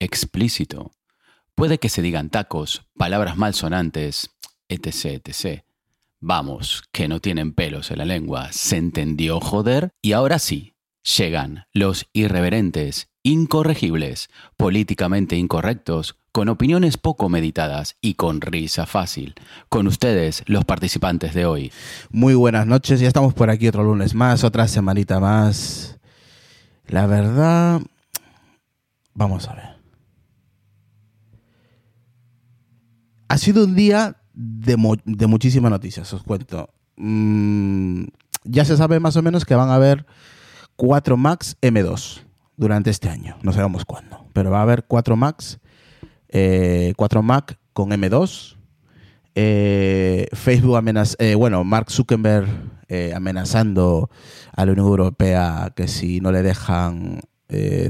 [0.00, 0.92] explícito.
[1.54, 4.30] Puede que se digan tacos, palabras malsonantes,
[4.68, 5.62] etc, etc.
[6.20, 8.52] Vamos, que no tienen pelos en la lengua.
[8.52, 9.90] ¿Se entendió, joder?
[10.02, 10.74] Y ahora sí,
[11.16, 19.34] llegan los irreverentes, incorregibles, políticamente incorrectos, con opiniones poco meditadas y con risa fácil.
[19.68, 21.72] Con ustedes, los participantes de hoy.
[22.10, 25.98] Muy buenas noches, ya estamos por aquí otro lunes más, otra semanita más.
[26.86, 27.80] La verdad,
[29.14, 29.77] vamos a ver.
[33.28, 36.70] Ha sido un día de, muchísimas noticias, os cuento.
[36.96, 38.04] Mm,
[38.44, 40.06] ya se sabe más o menos que van a haber
[40.76, 42.22] 4 Max M2
[42.56, 43.36] durante este año.
[43.42, 45.58] No sabemos cuándo, pero va a haber 4 Max
[46.28, 48.56] eh, 4 Mac con M2.
[49.34, 52.48] Eh, Facebook amenaza, eh, bueno, Mark Zuckerberg
[52.88, 54.10] eh, amenazando
[54.52, 57.20] a la Unión Europea que si no le dejan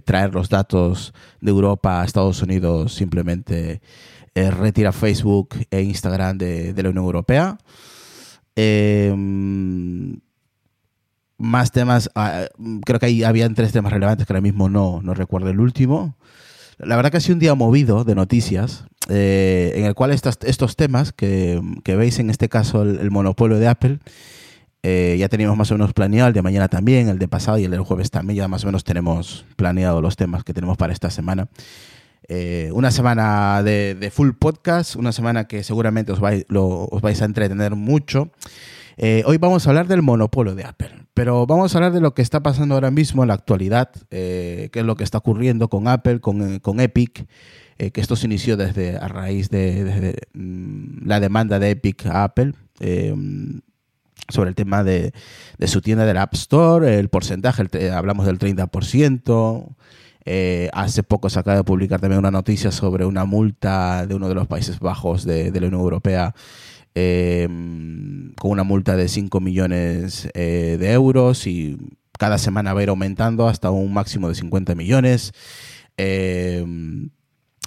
[0.05, 3.83] traer los datos de Europa a Estados Unidos, simplemente
[4.51, 7.59] retira Facebook e Instagram de, la Unión Europea.
[11.39, 12.47] más temas, ah,
[12.85, 16.17] creo que ahí habían tres temas relevantes que ahora mismo no, no recuerdo el último.
[16.79, 20.39] La verdad que ha sido un día movido de noticias, eh, en el cual estos,
[20.43, 23.99] estos temas que, veis en este caso el, monopolio de Apple,
[24.85, 27.65] eh, ya teníamos más o menos planeado, el de mañana también, el de pasado y
[27.65, 30.93] el del jueves también, ya más o menos tenemos planeado los temas que tenemos para
[30.93, 31.49] esta semana.
[32.29, 37.25] Eh, una semana de, full podcast, una semana que seguramente os vais, os vais a
[37.25, 38.31] entretener mucho.
[38.99, 41.09] hoy vamos a hablar del monopolio de Apple.
[41.19, 44.69] Pero vamos a hablar de lo que está pasando ahora mismo en la actualidad, eh,
[44.73, 47.27] qué es lo que está ocurriendo con Apple, con, con Epic,
[47.77, 52.23] eh, que esto se inició desde a raíz de, mm, la demanda de Epic a
[52.23, 52.53] Apple.
[52.79, 53.17] Eh,
[54.29, 55.13] sobre el tema de,
[55.67, 59.75] su tienda del App Store, el porcentaje, hablamos del 30%.
[60.73, 64.35] Hace poco se acaba de publicar también una noticia sobre una multa de uno de
[64.35, 66.35] los Países Bajos de, la Unión Europea
[67.01, 71.79] Em, con una multa de 5 millones eh, de euros y
[72.19, 75.33] cada semana va a ir aumentando hasta un máximo de 50 millones.
[75.97, 77.11] Em,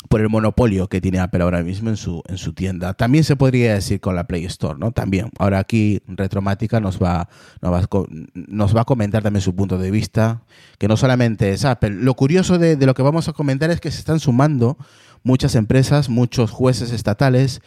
[0.10, 2.94] por el monopolio que tiene Apple ahora mismo en su, en su tienda.
[2.94, 4.92] También se podría decir con la Play Store, ¿no?
[4.92, 5.30] También.
[5.38, 7.30] Ahora aquí Retromática nos va,
[7.62, 10.42] nos va, nos va a comentar también su punto de vista,
[10.78, 11.92] que no solamente es Apple.
[11.92, 14.78] Lo curioso de, de lo que vamos a comentar es que se están sumando
[15.24, 17.62] muchas empresas, muchos jueces estatales,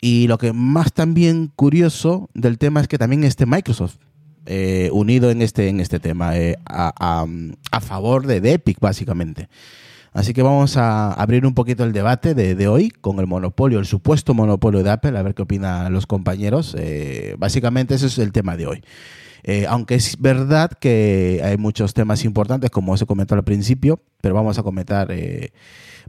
[0.00, 3.96] y lo que más también curioso del tema es que también esté Microsoft
[4.50, 7.26] eh, unido en este, en este tema, eh, a,
[7.70, 9.50] a, favor de, Epic, básicamente.
[10.18, 13.86] Así que vamos a abrir un poquito el debate de, hoy con el monopolio, el
[13.86, 16.74] supuesto monopolio de Apple, a ver qué opinan los compañeros.
[16.76, 18.82] Eh, básicamente ese es el tema de hoy.
[19.68, 24.58] aunque es verdad que hay muchos temas importantes, como se comentó al principio, pero vamos
[24.58, 25.14] a comentar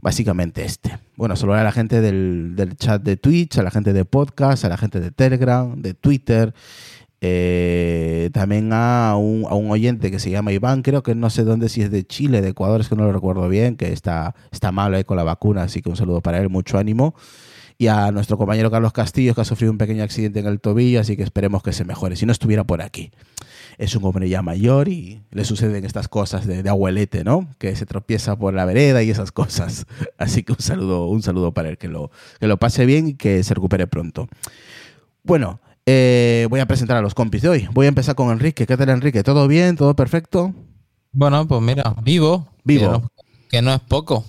[0.02, 0.98] básicamente este.
[1.14, 4.70] Bueno, saludar a la gente del, chat de Twitch, a la gente de podcast, a
[4.70, 6.52] la gente de Telegram, de Twitter.
[7.22, 11.82] Eh, también a un, oyente que se llama Iván, creo que no sé dónde, si
[11.82, 14.96] es de Chile, de Ecuador, es que no lo recuerdo bien, que está, está malo
[14.96, 17.14] ahí con la vacuna, así que un saludo para él, mucho ánimo.
[17.76, 21.00] y a nuestro compañero Carlos Castillo, que ha sufrido un pequeño accidente en el tobillo,
[21.00, 22.16] así que esperemos que se mejore.
[22.16, 23.10] Si no estuviera por aquí.
[23.78, 27.48] Es un hombre ya mayor y le suceden estas cosas de, de abuelete, ¿no?
[27.58, 29.86] Que se tropieza por la vereda y esas cosas.
[30.18, 33.14] Así que un saludo, un saludo para él, que lo, que lo pase bien y
[33.14, 34.28] que se recupere pronto.
[35.22, 35.60] Bueno,
[35.92, 37.68] eh, voy a presentar a los compis de hoy.
[37.72, 38.66] Voy a empezar con Enrique.
[38.66, 39.22] ¿Qué tal, Enrique?
[39.24, 39.76] ¿Todo bien?
[39.76, 40.54] ¿Todo perfecto?
[41.12, 42.46] Bueno, pues mira, vivo.
[42.64, 42.86] Vivo.
[42.86, 43.10] Que no,
[43.50, 44.24] que no es poco.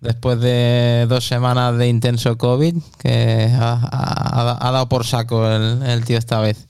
[0.00, 5.82] Después de dos semanas de intenso COVID, que ha, ha- ha dado por saco el,
[5.82, 6.68] el tío esta vez.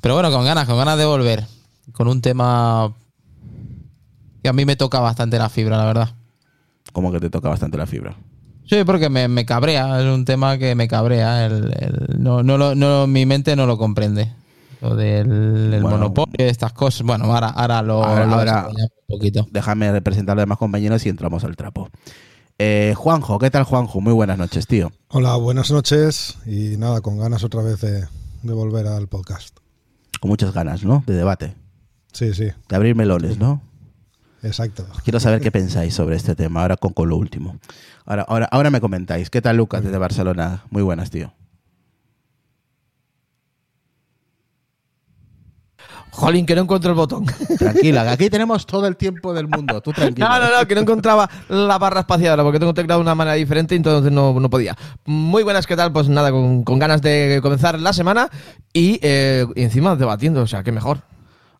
[0.00, 1.44] Pero bueno, con ganas, con ganas de volver.
[1.92, 2.94] Con un tema
[4.42, 6.14] que a mí me toca bastante la fibra, la verdad.
[6.92, 8.16] Como que te toca bastante la fibra.
[8.68, 11.46] Sí, porque me, me cabrea, es un tema que me cabrea.
[11.46, 14.32] El, el- no, no, lo- no, mi mente no lo comprende.
[14.80, 15.96] Lo del el Bueno.
[15.98, 17.02] monopolio, estas cosas.
[17.06, 19.46] Bueno, ahora, ahora lo, Ahora- lo ahora- un poquito.
[19.50, 21.88] Déjame representar a los demás compañeros y entramos al trapo.
[22.58, 24.00] Eh, Juanjo, ¿qué tal, Juanjo?
[24.00, 24.92] Muy buenas noches, tío.
[25.08, 28.06] Hola, buenas noches y nada, con ganas otra vez de,
[28.42, 29.56] de volver al podcast.
[30.20, 31.02] Con muchas ganas, ¿no?
[31.06, 31.54] De debate.
[32.12, 33.62] Sí, sí, De abrir melones, ¿no?
[34.42, 34.86] exacto.
[35.04, 37.56] Quiero saber qué pensáis sobre este tema, ahora con, con lo último.
[38.08, 39.28] Ahora, ahora, ahora me comentáis.
[39.28, 40.64] ¿Qué tal, Lucas, desde Barcelona?
[40.70, 41.34] Muy buenas, tío.
[46.10, 47.26] Jolín, que no encuentro el botón.
[47.58, 49.82] Tranquila, que aquí tenemos todo el tiempo del mundo.
[49.82, 50.26] Tú tranquilo.
[50.26, 53.34] No, no, no, que no encontraba la barra espaciadora porque tengo teclado de una manera
[53.34, 54.74] diferente y entonces no, no podía.
[55.04, 55.92] Muy buenas, ¿qué tal?
[55.92, 58.30] Pues nada, con, con ganas de comenzar la semana
[58.72, 61.02] y, eh, y encima debatiendo, o sea, qué mejor.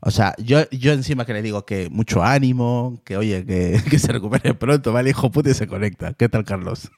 [0.00, 3.98] O sea, yo, yo encima que le digo que mucho ánimo, que oye, que, que
[3.98, 5.10] se recupere pronto, ¿vale?
[5.10, 6.14] Hijo puta y se conecta.
[6.14, 6.90] ¿Qué tal, Carlos?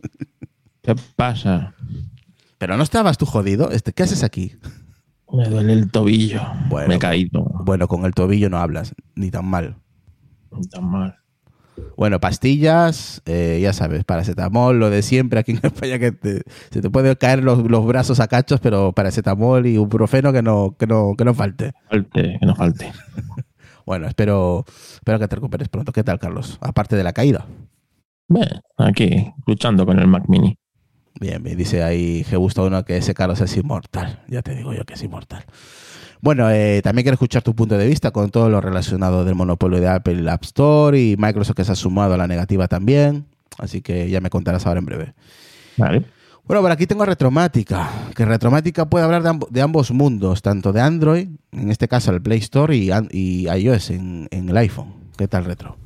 [0.83, 1.75] ¿Qué pasa?
[2.59, 3.71] Pero no estabas tú jodido.
[3.71, 4.57] Este, ¿Qué haces aquí?
[5.33, 6.43] Me duele el tobillo.
[6.69, 6.89] Bueno.
[6.89, 7.45] Me he caído.
[7.65, 9.77] Bueno, con el tobillo no hablas, ni tan mal.
[10.71, 11.20] Tan mal.
[11.97, 16.81] Bueno, pastillas, eh, ya sabes, paracetamol, lo de siempre aquí en España que te- se
[16.81, 20.87] te puede caer los, los brazos a cachos, pero paracetamol y ibuprofeno que no, que
[20.87, 21.73] no, que no falte.
[21.91, 22.93] Falte, que no falte.
[23.87, 25.91] Bueno, espero, espero que te recuperes pronto.
[25.93, 26.59] ¿Qué tal, Carlos?
[26.61, 27.47] Aparte de la caída.
[28.29, 30.57] Bien, aquí, luchando con el Mac Mini.
[31.21, 34.23] Bien, me dice ahí que gusta uno que ese Carlos es inmortal.
[34.29, 35.45] Ya te digo yo que es inmortal.
[36.23, 39.81] Bueno, eh, también quiero escuchar tu punto de vista con todo lo relacionado del monopolio
[39.81, 42.69] de Apple y la App Store y Microsoft que se ha sumado a la negativa
[42.69, 43.25] también.
[43.59, 45.15] Así que ya me contarás ahora en breve.
[45.77, 46.05] Vale.
[46.47, 50.43] Bueno, por aquí tengo a Retromática, que Retromática puede hablar de, amb- de ambos mundos,
[50.43, 52.91] tanto de Android, en este caso el Play Store, y,
[53.47, 54.93] iOS en, en el iPhone.
[55.17, 55.77] ¿Qué tal, Retro?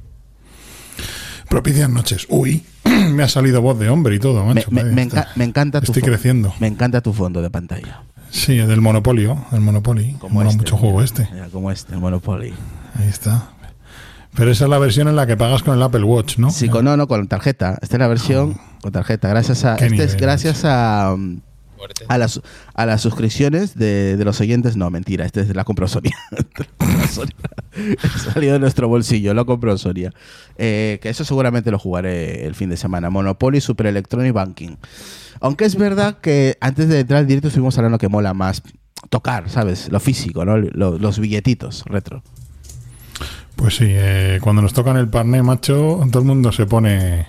[1.48, 2.26] Propicias noches.
[2.30, 2.64] Uy,
[3.12, 4.70] me ha salido voz de hombre y todo, Me, macho.
[4.70, 6.54] me- Vaya, me está- enca- me encanta tu Estoy creciendo.
[6.60, 8.02] Me encanta tu fondo de pantalla.
[8.34, 10.16] Sí, del Monopolio, el Monopoly.
[10.28, 11.28] Mola mucho juego este.
[11.32, 12.52] Mira, como este, el Monopoly.
[12.98, 13.50] Ahí está.
[14.34, 16.50] Pero esa es la versión en la que pagas con el Apple Watch, ¿no?
[16.50, 17.78] Sí, con, no, no, con tarjeta.
[17.80, 19.28] Esta es la versión con tarjeta.
[19.28, 21.14] Gracias a, este es gracias a,
[22.08, 22.40] a, las,
[22.74, 24.76] a las suscripciones de, de los oyentes.
[24.76, 26.16] No, mentira, este es la compró Sonia.
[28.34, 30.12] Salido de nuestro bolsillo, lo compró Sonia.
[30.58, 33.10] Eh, que eso seguramente lo jugaré el fin de semana.
[33.10, 34.76] Monopoly, Super Electronic Banking.
[35.40, 38.62] Aunque es verdad que antes de entrar al directo estuvimos hablando que mola más
[39.10, 39.90] tocar, ¿sabes?
[39.90, 40.56] Lo físico, ¿no?
[40.56, 42.22] Lo- los billetitos retro.
[43.56, 47.26] Pues sí, eh, cuando nos tocan el parné, macho, todo el mundo se pone.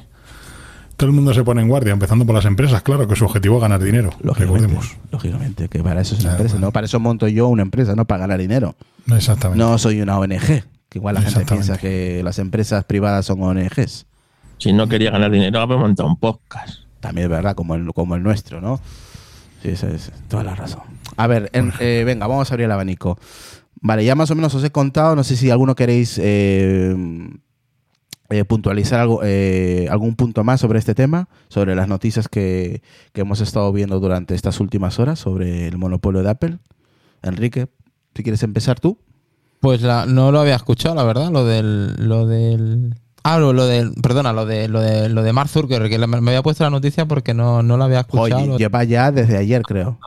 [0.98, 3.58] Todo el mundo se pone en guardia, empezando por las empresas, claro, que su objetivo
[3.58, 4.12] es ganar dinero.
[4.22, 4.98] Lógicamente, Recordemos.
[5.12, 6.60] lógicamente, que para eso es una Claro, empresa.
[6.66, 6.72] ¿no?
[6.72, 8.76] Para eso monto yo una empresa, no para ganar dinero.
[9.12, 9.62] Exactamente.
[9.62, 14.06] No soy una ONG, que igual la gente piensa que las empresas privadas son ONGs.
[14.58, 16.85] Si no quería ganar dinero, habría montado un podcast.
[17.06, 18.80] También es verdad, como el, como el nuestro, ¿no?
[19.62, 20.82] Sí, esa es toda la razón.
[21.18, 23.18] A ver, en- eh, venga, vamos a abrir el abanico.
[23.82, 26.96] Vale, ya más o menos os he contado, no sé si alguno queréis eh,
[28.30, 29.22] eh, puntualizar algo,
[29.90, 32.82] algún punto más sobre este tema, sobre las noticias que,
[33.14, 36.58] que hemos estado viendo durante estas últimas horas sobre el monopolio de Apple.
[37.22, 37.68] Enrique,
[38.16, 38.98] si quieres empezar tú.
[39.60, 41.96] Pues la- no lo había escuchado, la verdad, lo del.
[41.98, 42.96] Lo del
[43.34, 43.94] ah, lo, del.
[44.02, 47.06] Perdona, lo de, lo de, lo de Mark Zuckerberg, que me había puesto la noticia
[47.08, 48.42] porque no, no la había escuchado.
[48.42, 49.98] Oye, lleva ya desde ayer, creo.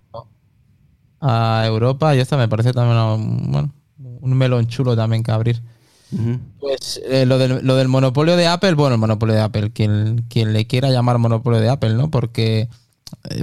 [1.21, 5.63] a Europa y esta me parece también un, bueno, un melón chulo también que abrir.
[6.59, 10.25] Pues eh, lo, del, lo del monopolio de Apple, bueno, el monopolio de Apple, quien,
[10.31, 12.11] quien le quiera llamar monopolio de Apple, ¿no?
[12.11, 12.69] Porque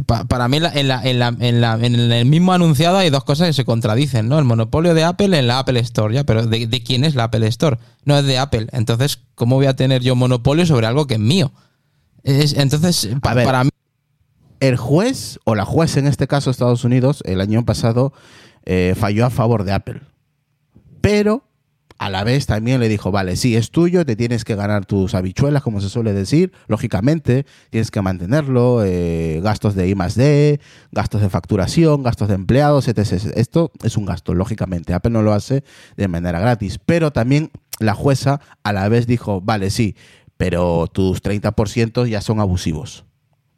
[0.06, 2.98] pa- para mí en, la- en, la- en, la- en, la- en el mismo anunciado
[2.98, 4.38] hay dos cosas que se contradicen, ¿no?
[4.40, 7.26] El monopolio de Apple en la Apple Store, ya, pero ¿de, de quién es la
[7.26, 7.78] Apple Store?
[8.04, 8.68] No es de Apple.
[8.72, 11.52] Entonces, ¿cómo voy a tener yo monopolio sobre algo que es mío?
[12.24, 13.46] Es- entonces, pa- A ver.
[13.46, 13.70] para mí...
[14.62, 18.14] El juez, o la juez en este caso Estados Unidos, el año pasado
[18.66, 20.02] eh, falló a favor de Apple.
[21.02, 21.44] Pero
[21.98, 25.16] a la vez también le dijo, vale, sí, es tuyo, te tienes que ganar tus
[25.16, 30.60] habichuelas, como se suele decir, lógicamente, tienes que mantenerlo, eh, gastos de I D,
[30.92, 33.00] gastos de facturación, gastos de empleados, etc.
[33.36, 34.94] Esto es un gasto, lógicamente.
[34.94, 35.64] Apple no lo hace
[35.96, 39.96] de manera gratis, pero también la jueza a la vez dijo, vale, sí,
[40.38, 43.06] pero tus 30% ya son abusivos.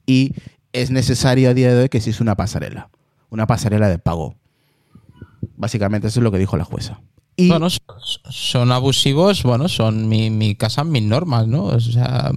[0.06, 0.34] Y
[0.74, 2.90] es necesario a día de hoy que exista una pasarela,
[3.30, 4.36] una pasarela de pago.
[5.56, 7.02] Básicamente eso es lo que dijo la jueza.
[7.50, 7.68] Bueno,
[8.30, 11.66] son, abusivos, bueno, son mi, mi casa, mis normas, ¿no?
[11.66, 12.32] O sea,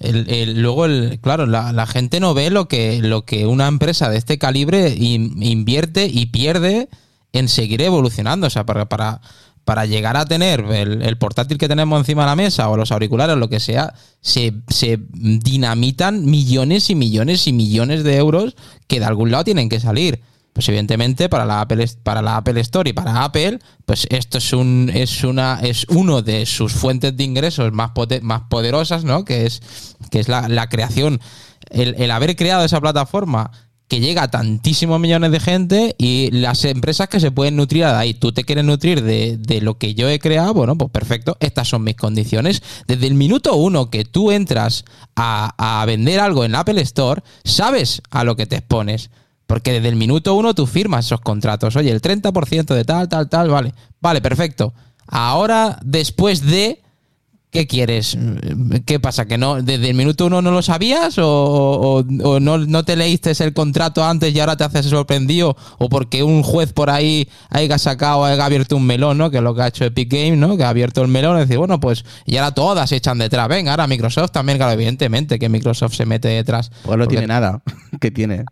[0.00, 0.86] el- el- luego,
[1.20, 5.42] claro, la, gente no ve lo que, lo que una empresa de este calibre in-
[5.42, 6.88] invierte y pierde
[7.32, 8.46] en seguir evolucionando.
[8.46, 9.20] O sea, para, para,
[9.64, 12.92] para llegar a tener el, el portátil que tenemos encima de la mesa o los
[12.92, 13.92] auriculares, lo que sea,
[14.22, 18.56] se, se dinamitan millones y millones y millones de euros
[18.86, 20.20] que de algún lado tienen que salir.
[20.56, 24.54] Pues evidentemente para la Apple para la Apple Store y para Apple, pues esto es
[24.54, 29.26] un es una es uno de sus fuentes de ingresos más pote- más poderosas, ¿no?
[29.26, 29.60] Que es
[30.10, 31.20] que es la, la creación
[31.68, 33.50] el, el haber creado esa plataforma
[33.86, 37.90] que llega a tantísimos millones de gente y las empresas que se pueden nutrir de
[37.92, 38.14] ahí.
[38.14, 41.68] Tú te quieres nutrir de, de lo que yo he creado, bueno, pues perfecto, estas
[41.68, 42.62] son mis condiciones.
[42.88, 44.86] Desde el minuto uno que tú entras
[45.16, 49.10] a, a vender algo en la Apple Store, sabes a lo que te expones.
[49.46, 51.76] Porque desde el minuto uno tú firmas esos contratos.
[51.76, 53.74] Oye, el 30% de tal, tal, tal, vale.
[54.00, 54.74] Vale, perfecto.
[55.06, 56.82] Ahora, después de...
[57.48, 58.18] ¿Qué quieres?
[58.84, 59.24] ¿Qué pasa?
[59.26, 61.16] ¿Que no desde el minuto uno no lo sabías?
[61.16, 65.56] ¿O, o- o no, no te leíste el contrato antes y ahora te haces sorprendido?
[65.78, 69.30] ¿O porque un juez por ahí haya sacado, haya abierto un melón, ¿no?
[69.30, 70.56] Que es lo que ha hecho Epic Games, ¿no?
[70.58, 73.48] Que ha abierto el melón y dice, bueno, pues y ahora todas se echan detrás.
[73.48, 76.70] Venga, ahora Microsoft también, claro, evidentemente que Microsoft se mete detrás.
[76.82, 77.62] pues no Porque- tiene nada.
[78.00, 78.44] que tiene?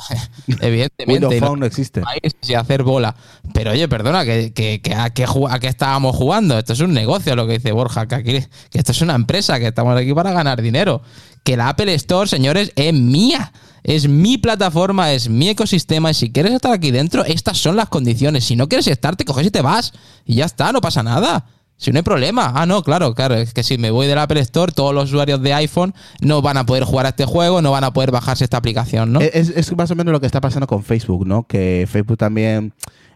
[0.60, 1.40] Evidentemente.
[1.40, 2.02] No- no existe.
[2.48, 3.14] y hacer bola.
[3.52, 6.58] Pero oye, perdona, que, que- que a, qué a qué estábamos jugando.
[6.58, 8.32] Esto es un negocio, lo que dice Borja, que, aquí,
[8.70, 11.02] que esto es una empresa, que estamos aquí para ganar dinero.
[11.44, 13.52] Que la Apple Store, señores, es mía.
[13.84, 16.10] Es mi plataforma, es mi ecosistema.
[16.12, 18.44] Y si quieres estar aquí dentro, estas son las condiciones.
[18.44, 19.92] Si no quieres estar, te coges y te vas.
[20.24, 21.46] Y ya está, no pasa nada.
[21.82, 22.52] Si no hay problema.
[22.54, 23.34] Ah, no, claro, claro.
[23.34, 26.56] Es que si me voy del Apple Store, todos los usuarios de iPhone no van
[26.56, 29.20] a poder jugar a este juego, no van a poder bajarse esta aplicación, ¿no?
[29.20, 31.42] Es, es más o menos lo que está pasando con Facebook, ¿no?
[31.46, 32.72] Que Facebook también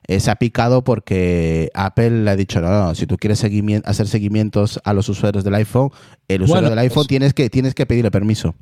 [0.08, 3.82] eh, se ha picado porque Apple le ha dicho, no, no, si tú quieres seguimien-
[3.84, 5.90] hacer seguimientos a los usuarios del iPhone,
[6.26, 8.56] el usuario Bueno, del iPhone es- tienes que tienes que pedirle permiso.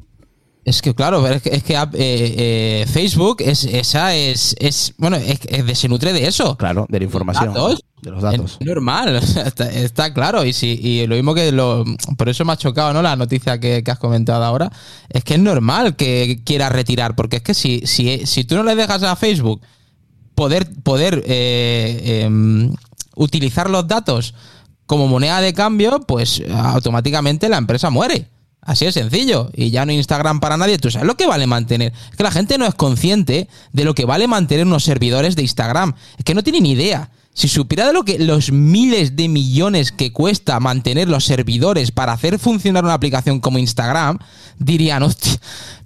[0.65, 5.17] Es que claro, es que, es que, eh, eh, Facebook es esa es, es bueno
[5.17, 6.57] es, es se nutre de eso.
[6.57, 7.53] Claro, de la información.
[7.53, 7.85] ¿Datos?
[8.01, 8.57] De los datos.
[8.59, 10.43] Es normal, está, está claro.
[10.43, 11.85] Y si, y lo mismo que lo.
[12.17, 13.03] Por eso me ha chocado, ¿no?
[13.03, 14.71] La noticia que, que has comentado ahora.
[15.11, 17.15] Es que es normal que quiera retirar.
[17.15, 19.61] Porque es que si, si, si tú no le dejas a Facebook
[20.35, 22.75] poder, poder eh, em,
[23.17, 24.35] utilizar los datos
[24.87, 28.29] como moneda de cambio, pues automáticamente la empresa muere.
[28.65, 29.51] Así de sencillo.
[29.55, 30.79] Y ya no hay Instagram para nadie.
[30.79, 31.93] ¿Tú sabes lo que vale mantener?
[32.11, 35.43] Es que la gente no es consciente de lo que vale mantener unos servidores de
[35.43, 35.95] Instagram.
[36.19, 37.11] Es que no tiene ni idea.
[37.35, 42.13] Si supiera de lo que los miles de millones que cuesta mantener los servidores para
[42.13, 44.19] hacer funcionar una aplicación como Instagram,
[44.59, 45.33] dirían, hostia,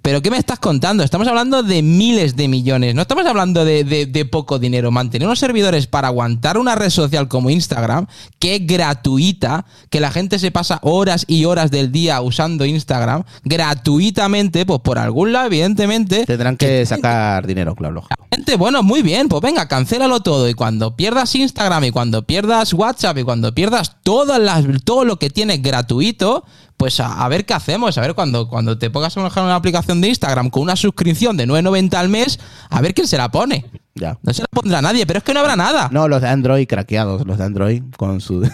[0.01, 1.03] ¿pero qué me estás contando?
[1.03, 4.91] Estamos hablando de miles de millones, no estamos hablando de, de- de poco dinero.
[4.91, 8.07] Mantener unos servidores para aguantar una red social como Instagram,
[8.39, 13.23] que es gratuita, que la gente se pasa horas y horas del día usando Instagram,
[13.43, 18.03] gratuitamente, pues por algún lado, evidentemente, Tendrán que sacar dinero, claro.
[18.33, 20.47] Gente, bueno, muy bien, pues venga, cancélalo todo.
[20.49, 25.17] Y cuando pierdas Instagram y cuando pierdas WhatsApp y cuando pierdas todas las, todo lo
[25.17, 26.45] que tienes gratuito,
[26.79, 27.97] pues a, a ver qué hacemos.
[27.97, 31.35] A ver, cuando, cuando te pongas a manejar una aplicación de Instagram con una suscripción
[31.35, 33.65] de 9.90 al mes, a ver quién se la pone.
[33.95, 34.17] Ya.
[34.23, 35.89] No se la pondrá nadie, pero es que no habrá nada.
[35.91, 38.49] No, los de Android craqueados, los de Android con su...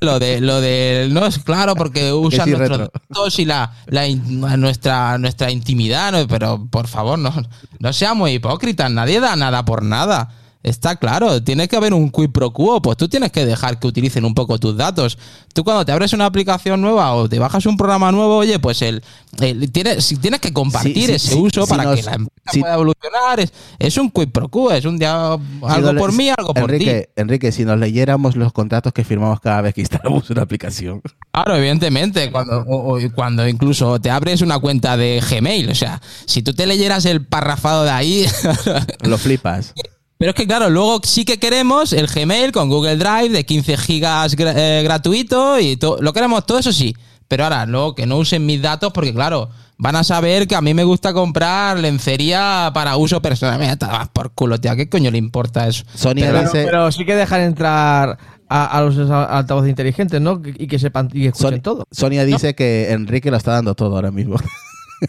[0.00, 4.08] Lo de lo de no es claro porque usan sí, nuestros datos y la, la
[4.08, 6.26] in- nuestra nuestra intimidad ¿no?
[6.26, 7.32] pero por favor no
[7.78, 10.30] no seamos hipócritas nadie da nada por nada
[10.66, 13.86] está claro tiene que haber un quid pro quo pues tú tienes que dejar que
[13.86, 15.16] utilicen un poco tus datos
[15.54, 18.82] tú cuando te abres una aplicación nueva o te bajas un programa nuevo oye pues
[18.82, 19.02] el,
[19.40, 22.74] el- tienes tienes que compartir Sí, ese sí, uso para nos- que la empresa pueda
[22.74, 26.66] evolucionar es, es un quid pro quo es un día algo por mí algo por
[26.70, 30.42] ti Enrique, Enrique, si nos leyéramos los contratos que firmamos cada vez que instalamos una
[30.42, 31.00] aplicación.
[31.32, 36.00] Claro, evidentemente, cuando, o- o cuando incluso te abres una cuenta de Gmail, o sea,
[36.24, 38.26] si tú te leyeras el parrafado de ahí,
[39.02, 39.74] Lo flipas.
[40.18, 43.76] Pero es que claro, luego sí que queremos el Gmail con Google Drive de 15
[43.76, 46.94] gigas gra- eh, gratuito y lo queremos todo eso sí,
[47.28, 50.62] pero ahora no, que no usen mis datos porque, claro, van a saber que a
[50.62, 53.58] mí me gusta comprar lencería para uso personal.
[53.58, 54.74] Mira, te vas por culo, tío.
[54.76, 55.84] ¿Qué coño le importa eso?
[55.94, 58.16] Sony Pero, dice- pero sí que dejan entrar
[58.48, 60.40] a, a los altavoces inteligentes, ¿no?
[60.44, 61.84] Y que sepan y que escuchen Son- todo.
[61.90, 64.36] Sonia dice que Enrique lo está dando todo ahora mismo.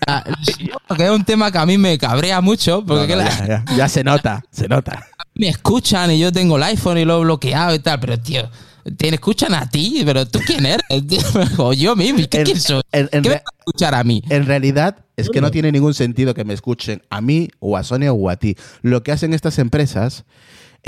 [0.07, 0.23] Ah,
[0.87, 3.65] porque es un tema que a mí me cabrea mucho, porque No, no, que la-
[3.77, 5.05] ya, se nota, se nota.
[5.35, 8.49] me escuchan y yo tengo el iPhone y lo he bloqueado y tal, pero tío,
[8.97, 11.19] te escuchan a ti, pero tú quién eres, tío?
[11.57, 12.81] o yo mismo, ¿qué En- quién soy?
[12.91, 14.21] en- en ¿Qué me re- vas a escuchar a mí?
[14.29, 17.83] En realidad es que no tiene ningún sentido que me escuchen a mí o a
[17.83, 18.55] Sonia o a ti.
[18.81, 20.25] Lo que hacen estas empresas,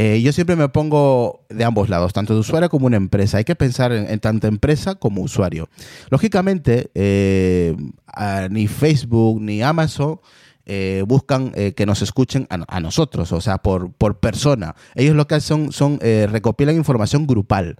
[0.01, 3.37] eh, yo siempre me pongo de ambos lados, tanto de usuario como una empresa.
[3.37, 5.67] Hay que pensar en, tanto empresa como usuario.
[6.09, 7.75] Lógicamente, eh,
[8.49, 10.21] ni Facebook ni Amazon
[10.65, 14.73] eh, buscan que nos escuchen a, nosotros, o sea, por, por persona.
[14.95, 15.99] Ellos lo que hacen son, son,
[16.31, 17.75] recopilan información grupal.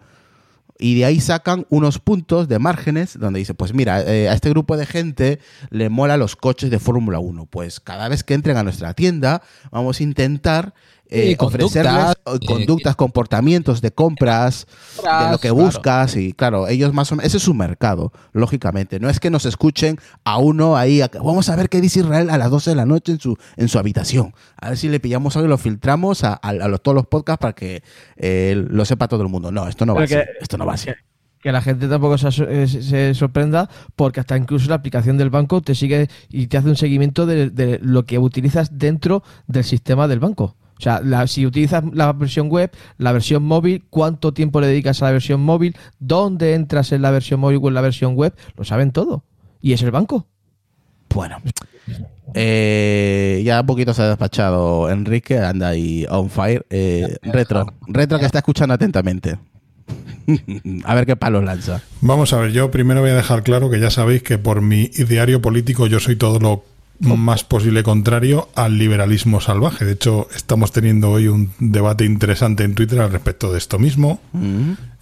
[0.77, 4.75] Y de ahí sacan unos puntos de márgenes donde dice, pues mira, a este grupo
[4.75, 7.45] de gente le mola los coches de Fórmula 1.
[7.45, 10.73] Pues cada vez que entren a nuestra tienda, vamos a intentar
[11.10, 15.56] eh, Sí, conductas, ofrecerles eh, conductas, comportamientos de compras, de lo que claro.
[15.66, 16.16] buscas.
[16.16, 19.00] Y claro, ellos más o menos, ese es su mercado, lógicamente.
[19.00, 22.30] No es que nos escuchen a uno ahí, a- vamos a ver qué dice Israel
[22.30, 24.34] a las 12 de la noche en su, en su habitación.
[24.58, 27.08] A ver si le pillamos algo y lo filtramos a, a- a los- todos los
[27.08, 27.84] podcasts para que
[28.18, 29.51] eh, lo sepa todo el mundo.
[29.51, 30.13] No, esto no va así.
[30.16, 30.89] que- Esto no va así.
[31.42, 35.62] Que la gente tampoco eh, se- se sorprenda porque hasta incluso la aplicación del banco
[35.62, 40.08] te sigue y te hace un seguimiento de, de lo que utilizas dentro del sistema
[40.10, 40.58] del banco.
[40.79, 45.01] O sea, la- si utilizas la versión web, la versión móvil, cuánto tiempo le dedicas
[45.01, 48.33] a la versión móvil, dónde entras en la versión móvil o en la versión web,
[48.55, 49.24] lo saben todo.
[49.62, 50.25] Y es el banco.
[51.13, 51.38] Bueno,
[52.33, 56.65] eh, ya un poquito se ha despachado Enrique, anda ahí on fire.
[56.69, 59.38] Eh, retro, retro que está escuchando atentamente.
[60.86, 61.81] a ver qué palos lanza.
[62.01, 64.91] Vamos a ver, yo primero voy a dejar claro que ya sabéis que por mi
[64.93, 66.63] ideario político yo soy todo lo
[67.00, 69.86] más posible contrario al liberalismo salvaje.
[69.86, 74.20] De hecho, estamos teniendo hoy un debate interesante en Twitter al respecto de esto mismo,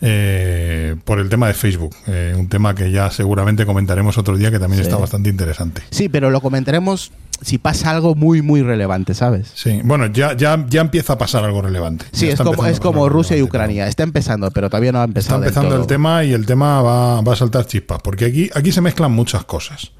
[0.01, 1.95] eh, por el tema de Facebook.
[2.07, 4.87] Eh, un tema que ya seguramente comentaremos otro día que también Sí.
[4.87, 5.81] está bastante interesante.
[5.89, 7.11] Sí, pero lo comentaremos
[7.41, 9.51] si pasa algo muy, muy relevante, ¿sabes?
[9.55, 12.05] Sí, bueno, ya, ya, ya empieza a pasar algo relevante.
[12.11, 13.87] Sí, es está como, es como Rusia y Ucrania.
[13.87, 15.39] Está empezando, pero todavía no ha Está empezado.
[15.41, 18.71] del empezando el tema y el tema va, va a saltar chispas, porque aquí, aquí
[18.71, 19.91] se mezclan muchas cosas.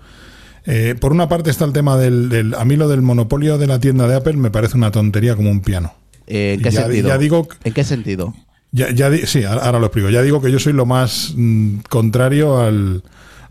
[0.68, 3.68] Eh, por una parte está el tema del, del- A mí lo del monopolio de
[3.68, 5.94] la tienda de Apple me parece una tontería como un piano.
[6.28, 7.08] Eh, ¿En qué Ya- sentido?
[7.08, 8.34] ya digo- ¿En qué sentido?
[8.74, 10.10] Ya, ya di- sí, ahora lo explico.
[10.10, 13.02] Ya digo que yo soy lo más mm, contrario al,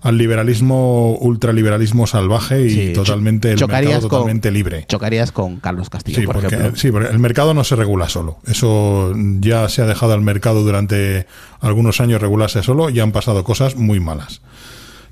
[0.03, 4.85] al liberalismo, ultraliberalismo salvaje y Sí, totalmente el mercado con- totalmente libre.
[4.87, 6.77] Chocarías con Carlos Castillo, Sí por porque, ejemplo.
[6.79, 8.37] sí, porque el mercado no se regula solo.
[8.47, 11.27] Eso ya se ha dejado al mercado durante
[11.61, 14.43] algunos años regularse solo y han pasado cosas muy malas.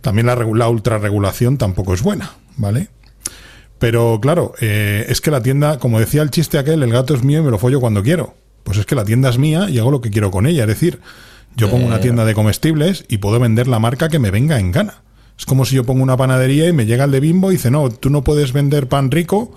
[0.04, 2.90] También la, la ultrarregulación tampoco es buena, ¿vale?
[3.78, 7.24] Pero claro, eh, es que la tienda, como decía el chiste aquel, el gato es
[7.24, 8.34] mío y me lo follo cuando quiero.
[8.64, 10.64] Pues es que la tienda es mía y hago lo que quiero con ella.
[10.64, 11.00] Es decir,
[11.56, 14.72] yo pongo una tienda de comestibles y puedo vender la marca que me venga en
[14.72, 15.02] gana.
[15.38, 17.70] Es como si yo pongo una panadería y me llega el de Bimbo y dice,
[17.70, 19.56] no, tú no puedes vender pan rico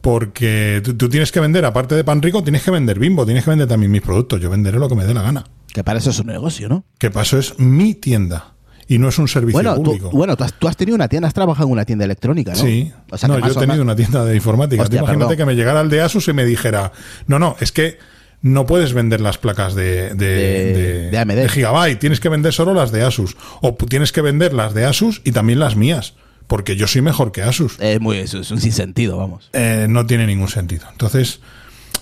[0.00, 3.44] porque tú, tú tienes que vender, aparte de pan rico, tienes que vender Bimbo, tienes
[3.44, 4.40] que vender también mis productos.
[4.40, 5.44] Yo venderé lo que me dé la gana.
[5.74, 6.86] Que para eso es un negocio, ¿no?
[6.96, 8.53] Que paso es mi tienda
[8.88, 10.10] y no es un servicio Bueno, tú, público.
[10.10, 12.58] bueno tú, has, tú has tenido una tienda, has trabajado en una tienda electrónica, ¿no?
[12.58, 12.92] Sí.
[13.10, 14.82] O sea, no, yo he tenido una tienda de informática.
[14.82, 15.36] Hostia, imagínate perdón.
[15.36, 16.92] que me llegara el de Asus y me dijera,
[17.26, 17.98] no, no, es que
[18.42, 21.48] no puedes vender las placas de, de, De- de AMD.
[21.48, 23.36] Gigabyte, tienes que vender solo las de Asus.
[23.62, 26.12] O tienes que vender las de Asus y también las mías,
[26.46, 27.80] porque yo soy mejor que Asus.
[27.80, 29.48] Es, muy, es un sinsentido, vamos.
[29.54, 30.84] Eh, no tiene ningún sentido.
[30.92, 31.40] Entonces,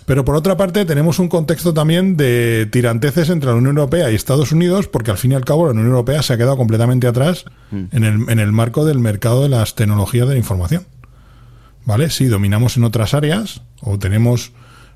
[0.06, 4.14] pero por otra parte tenemos un contexto también de tiranteces entre la Unión Europea y
[4.14, 7.06] Estados Unidos, porque al fin y al cabo la Unión Europea se ha quedado completamente
[7.06, 10.86] atrás en, el, en el marco del mercado de las tecnologías de la información.
[11.84, 12.10] ¿Vale?
[12.10, 14.52] Sí, dominamos en otras áreas o tenemos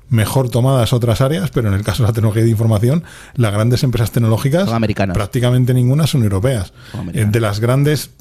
[0.09, 3.03] mejor tomadas otras áreas, pero en el caso de la tecnología de información,
[3.35, 4.69] las grandes empresas tecnológicas,
[5.13, 6.71] prácticamente ninguna son europeas.
[7.13, 8.11] Eh, De las grandes,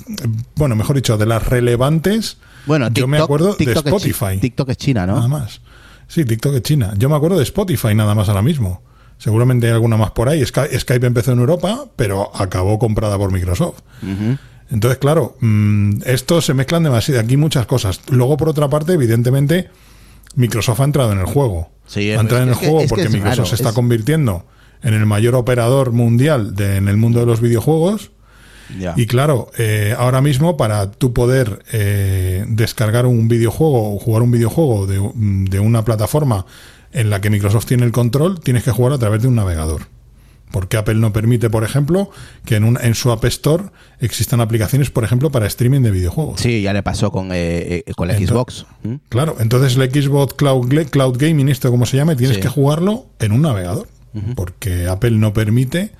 [0.56, 4.38] bueno, mejor dicho, de las relevantes, Bueno, yo me TikTok- acuerdo de es Spotify.
[4.40, 5.28] TikTok es China, Nada ¿no?
[5.28, 5.60] más.
[6.08, 6.94] Sí, TikTok es China.
[6.96, 8.82] Yo me acuerdo de Spotify nada más ahora mismo.
[9.18, 10.44] Seguramente hay alguna más por ahí.
[10.44, 13.80] Sky- Skype empezó en Europa, pero acabó comprada por Microsoft.
[14.70, 17.20] Entonces, claro, mm, esto se mezclan demasiado.
[17.20, 18.00] Aquí muchas cosas.
[18.10, 19.68] Luego, por otra parte, evidentemente,
[20.34, 21.70] Microsoft ha entrado en el juego.
[21.86, 23.68] Sí, ha entrado en el que- juego es que porque es Microsoft raro, se está
[23.70, 24.44] es- convirtiendo
[24.82, 28.10] en el mayor operador mundial de- en el mundo de los videojuegos.
[28.96, 34.30] Y claro, eh, ahora mismo para tú poder eh, descargar un videojuego o jugar un
[34.30, 36.46] videojuego de, de una plataforma
[36.92, 39.82] en la que Microsoft tiene el control, tienes que jugar a través de un navegador.
[40.52, 42.08] Porque Apple no permite, por ejemplo,
[42.44, 43.64] que en, un, en su App Store
[44.00, 46.40] existan aplicaciones, por ejemplo, para streaming de videojuegos.
[46.40, 48.64] Sí, ya le pasó con, eh, eh, con la Xbox.
[48.84, 48.94] ¿Mm?
[49.08, 52.42] Claro, entonces el Xbox Cloud, Cloud Gaming, esto como se llame, tienes Sí.
[52.42, 53.88] que jugarlo en un navegador.
[54.34, 55.90] Porque Apple no permite,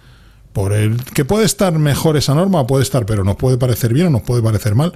[0.57, 4.07] por el que puede estar mejor esa norma, puede estar, pero nos puede parecer bien
[4.07, 4.95] o nos puede parecer mal.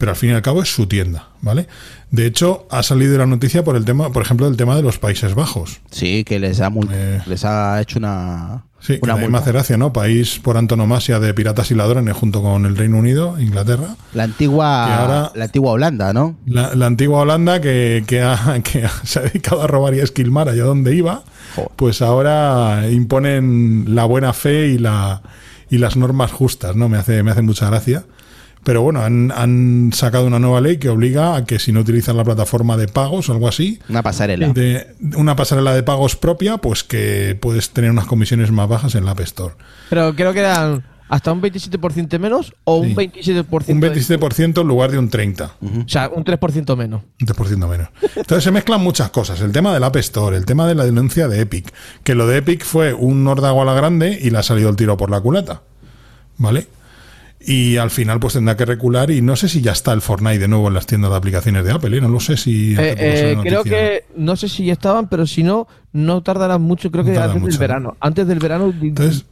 [0.00, 1.66] Pero al fin y al cabo es su tienda, ¿vale?
[2.10, 4.98] De hecho, ha salido la noticia por el tema, por ejemplo, el tema de los
[4.98, 5.80] Países Bajos.
[5.90, 7.20] Sí, que les ha, Eh.
[7.26, 9.92] les ha hecho una, Sí, que una hace gracia, ¿no?
[9.92, 13.94] País por antonomasia de piratas y ladrones junto con el Reino Unido, Inglaterra.
[14.14, 16.34] La antigua, Que ahora- la antigua Holanda, ¿no?
[16.46, 20.04] La, la antigua Holanda que, que, ha- que se ha dedicado a robar y a
[20.04, 21.24] esquilmar allá donde iba,
[21.56, 21.70] Joder.
[21.76, 25.20] pues ahora imponen la buena fe y, la,
[25.68, 26.88] y las normas justas, ¿no?
[26.88, 28.04] Me hace, me hace mucha gracia.
[28.62, 32.14] Pero bueno, han, han sacado una nueva ley que obliga a que si no utilizas
[32.14, 34.48] la plataforma de pagos o algo así, Una pasarela.
[34.52, 39.04] de una pasarela de pagos propia, pues que puedes tener unas comisiones más bajas en
[39.06, 39.54] la App Store.
[39.88, 42.90] Pero creo que eran hasta un 27% menos o Sí.
[42.90, 43.72] un 27%.
[43.72, 45.50] Un de- 27% en lugar de un 30%.
[45.84, 47.02] o sea, un 3% menos.
[47.20, 47.88] Un 3% menos.
[48.14, 49.40] Entonces se mezclan muchas cosas.
[49.40, 51.72] El tema del App Store, el tema de la denuncia de Epic.
[52.04, 54.76] Que lo de Epic fue un órdago a la grande y le ha salido el
[54.76, 55.62] tiro por la culata.
[56.36, 56.68] ¿Vale?
[57.42, 60.38] Y al final pues tendrá que recular y no sé si ya está el Fortnite
[60.40, 61.96] de nuevo en las tiendas de aplicaciones de Apple.
[61.96, 62.00] ¿eh?
[62.00, 62.74] No lo sé si...
[62.74, 66.90] Eh, eh, creo que no sé si ya estaban, pero si no, no tardarán mucho.
[66.90, 67.60] Creo No que antes mucho, del ¿no?
[67.60, 67.96] verano.
[67.98, 68.74] Antes del verano.
[68.82, 69.24] Entonces,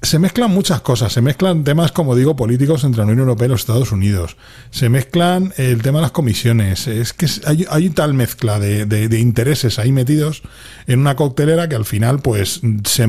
[0.00, 1.12] se mezclan muchas cosas.
[1.12, 4.36] Se mezclan temas, como digo, políticos entre la Unión Europea y los Estados Unidos.
[4.70, 6.86] Se mezclan el tema de las comisiones.
[6.86, 10.42] Es que hay, hay tal mezcla de, de- de intereses ahí metidos
[10.86, 13.08] en una coctelera que al final, pues, se,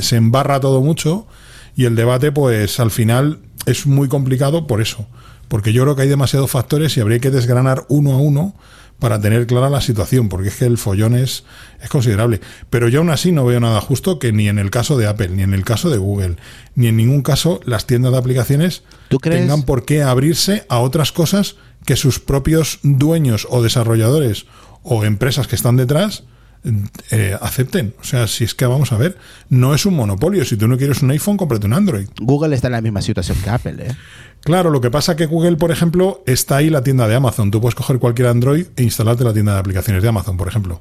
[0.00, 1.28] se embarra todo mucho
[1.76, 5.06] y el debate, pues, al final es muy complicado por eso.
[5.48, 8.54] Porque yo creo que hay demasiados factores y habría que desgranar uno a uno
[9.00, 11.44] para tener clara la situación, porque es que el follón es,
[11.82, 12.40] es considerable.
[12.68, 15.30] Pero yo aún así no veo nada justo que ni en el caso de Apple,
[15.30, 16.36] ni en el caso de Google,
[16.74, 19.40] ni en ningún caso las tiendas de aplicaciones ¿Tú crees?
[19.40, 21.56] tengan por qué abrirse a otras cosas
[21.86, 24.44] que sus propios dueños o desarrolladores
[24.82, 26.24] o empresas que están detrás
[27.10, 27.94] eh, acepten.
[28.00, 29.16] O sea, si es que vamos a ver,
[29.48, 30.44] no es un monopolio.
[30.44, 32.08] Si tú no quieres un iPhone, cómprate un Android.
[32.20, 33.96] Google está en la misma situación que Apple, ¿eh?
[34.42, 37.50] Claro, lo que pasa que Google, por ejemplo, está ahí la tienda de Amazon.
[37.50, 40.80] Tú puedes coger cualquier Android e instalarte la tienda de aplicaciones de Amazon, por ejemplo.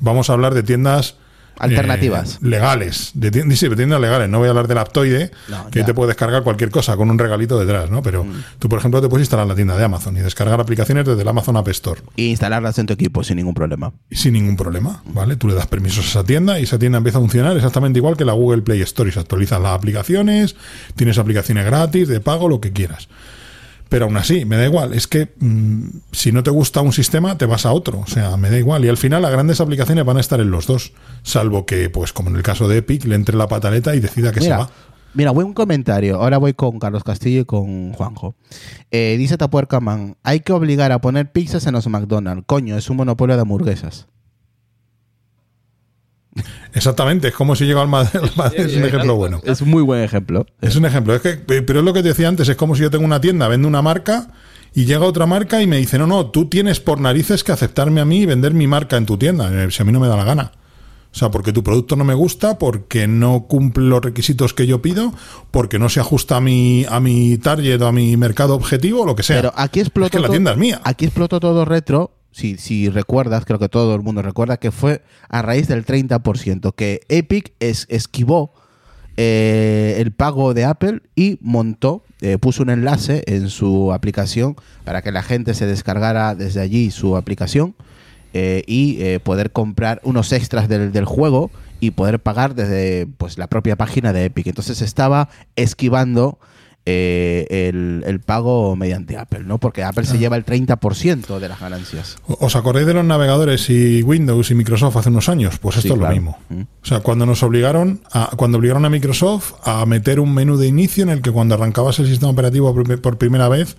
[0.00, 1.16] Vamos a hablar de tiendas
[1.58, 2.34] Alternativas.
[2.36, 4.28] eh, legales, de sí, de tiendas legales.
[4.28, 5.84] No voy a hablar del Aptoide, No, que ya.
[5.86, 8.02] te puedes descargar cualquier cosa con un regalito detrás, ¿no?
[8.02, 8.26] Pero
[8.58, 11.28] tú, por ejemplo, te puedes instalar la tienda de Amazon y descargar aplicaciones desde el
[11.28, 13.92] Amazon App Store Y instalarlas en tu equipo sin ningún problema.
[14.10, 15.36] sin ningún problema, ¿vale?
[15.36, 18.16] Tú le das permisos a esa tienda y esa tienda empieza a funcionar exactamente igual
[18.16, 20.56] que la Google Play Store y se actualizan las aplicaciones,
[20.94, 23.08] tienes aplicaciones gratis, de pago, lo que quieras.
[23.88, 27.38] Pero aún así, me da igual, es que mm, si no te gusta un sistema,
[27.38, 28.84] te vas a otro, o sea, me da igual.
[28.84, 32.12] Y al final las grandes aplicaciones van a estar en los dos, salvo que, pues
[32.12, 34.58] como en el caso de Epic, le entre la pataleta y decida que se mira,
[34.58, 34.70] va.
[35.14, 36.16] mira, buen comentario.
[36.16, 38.34] Ahora voy con Carlos Castillo y con Juanjo.
[38.90, 42.44] Eh, dice Tapuercaman, hay que obligar a poner pizzas en los McDonald's.
[42.46, 44.08] Coño, es un monopolio de hamburguesas.
[46.74, 48.20] Exactamente, es como si llega al Madrid,
[48.56, 49.40] es un ejemplo bueno.
[49.44, 50.46] Es un muy buen ejemplo.
[50.60, 51.14] Es un ejemplo.
[51.14, 53.20] Es que, pero es lo que te decía antes, es como si yo tengo una
[53.20, 54.28] tienda, vendo una marca
[54.74, 58.00] y llega otra marca y me dice, no, no, tú tienes por narices que aceptarme
[58.00, 60.08] a mí y vender mi marca en tu tienda, eh, si a mí no me
[60.08, 60.52] da la gana.
[61.16, 64.82] O sea, porque tu producto no me gusta, porque no cumple los requisitos que yo
[64.82, 65.14] pido,
[65.50, 69.06] porque no se ajusta a mi, a mi target o a mi mercado objetivo, o
[69.06, 69.36] lo que sea.
[69.36, 70.10] Pero aquí es explotó.
[70.10, 70.82] que la tienda es mía.
[70.84, 72.15] Aquí explotó todo retro.
[72.36, 76.74] Si, si recuerdas, creo que todo el mundo recuerda que fue a raíz del 30%,
[76.74, 78.52] que Epic es, esquivó
[79.16, 85.00] eh, el pago de Apple y montó, eh, puso un enlace en su aplicación para
[85.00, 87.74] que la gente se descargara desde allí su aplicación
[88.34, 93.46] eh, y poder comprar unos extras del, del juego y poder pagar desde pues, la
[93.46, 94.48] propia página de Epic.
[94.48, 96.38] Entonces estaba esquivando
[96.88, 99.58] eh, el, el pago mediante Apple, ¿no?
[99.58, 102.16] Porque Apple se lleva el 30% de las ganancias.
[102.26, 105.58] ¿Os acordáis de los navegadores y Windows y Microsoft hace unos años?
[105.58, 106.14] Pues esto Sí, es claro.
[106.14, 106.38] lo mismo.
[106.48, 106.60] Mm.
[106.62, 110.68] O sea, cuando nos obligaron a, cuando obligaron a Microsoft a meter un menú de
[110.68, 112.72] inicio en el que cuando arrancabas el sistema operativo
[113.02, 113.76] por, primera vez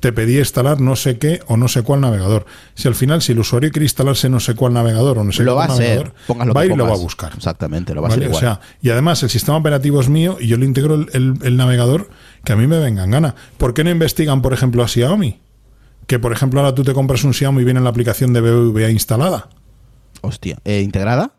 [0.00, 2.46] te pedía instalar no sé qué o no sé cuál navegador.
[2.74, 5.42] Si al final, si el usuario quiere instalarse no sé cuál navegador o no sé
[5.44, 7.32] lo va cuál a hacer, navegador, pongas lo va y lo va a buscar.
[7.36, 8.40] Exactamente, lo va a hacer O igual.
[8.40, 11.56] sea, y además el sistema operativo es mío y yo le integro el, el- el
[11.58, 12.08] navegador
[12.44, 13.34] que a mí me venga en gana.
[13.58, 15.40] ¿Por qué no investigan, por ejemplo, a Xiaomi?
[16.06, 18.90] Que, por ejemplo, ahora tú te compras un Xiaomi y viene la aplicación de BBVA
[18.90, 19.48] instalada.
[20.22, 21.34] Hostia, ¿eh, ¿integrada?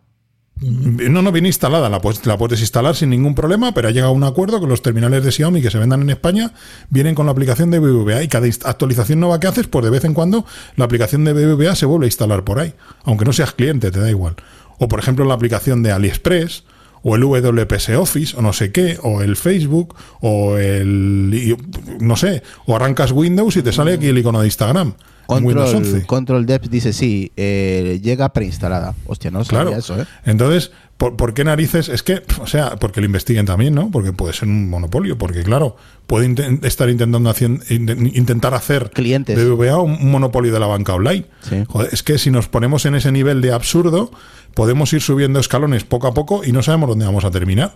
[0.61, 4.11] No, no viene instalada, la puedes, la puedes instalar sin ningún problema, pero ha llegado
[4.11, 6.53] a un acuerdo que los terminales de Xiaomi que se vendan en España
[6.91, 10.05] vienen con la aplicación de BBVA y cada actualización nueva que haces, pues de vez
[10.05, 13.53] en cuando la aplicación de BBVA se vuelve a instalar por ahí, aunque no seas
[13.53, 14.35] cliente, te da igual.
[14.77, 16.63] O por ejemplo la aplicación de AliExpress
[17.03, 21.57] o el WPS Office, o no sé qué, o el Facebook, o el.
[21.99, 24.93] no sé, o arrancas Windows y te sale aquí el icono de Instagram.
[25.27, 26.05] Control, 11.
[26.07, 28.93] Control Depth dice sí, eh, llega preinstalada.
[29.05, 29.77] Hostia, no sabía Claro.
[29.77, 30.05] eso, ¿eh?
[30.25, 31.87] Entonces, ¿por, por qué narices?
[31.87, 33.89] Es que, o sea, porque lo investiguen también, ¿no?
[33.91, 36.35] Porque puede ser un monopolio, porque claro, puede
[36.67, 39.37] estar intentando hacien- inten- intentar hacer Clientes.
[39.41, 41.25] BBVA un, un monopolio de la banca online.
[41.47, 41.63] Sí.
[41.65, 44.11] Joder, es que si nos ponemos en ese nivel de absurdo,
[44.53, 47.75] podemos ir subiendo escalones poco a poco y no sabemos dónde vamos a terminar.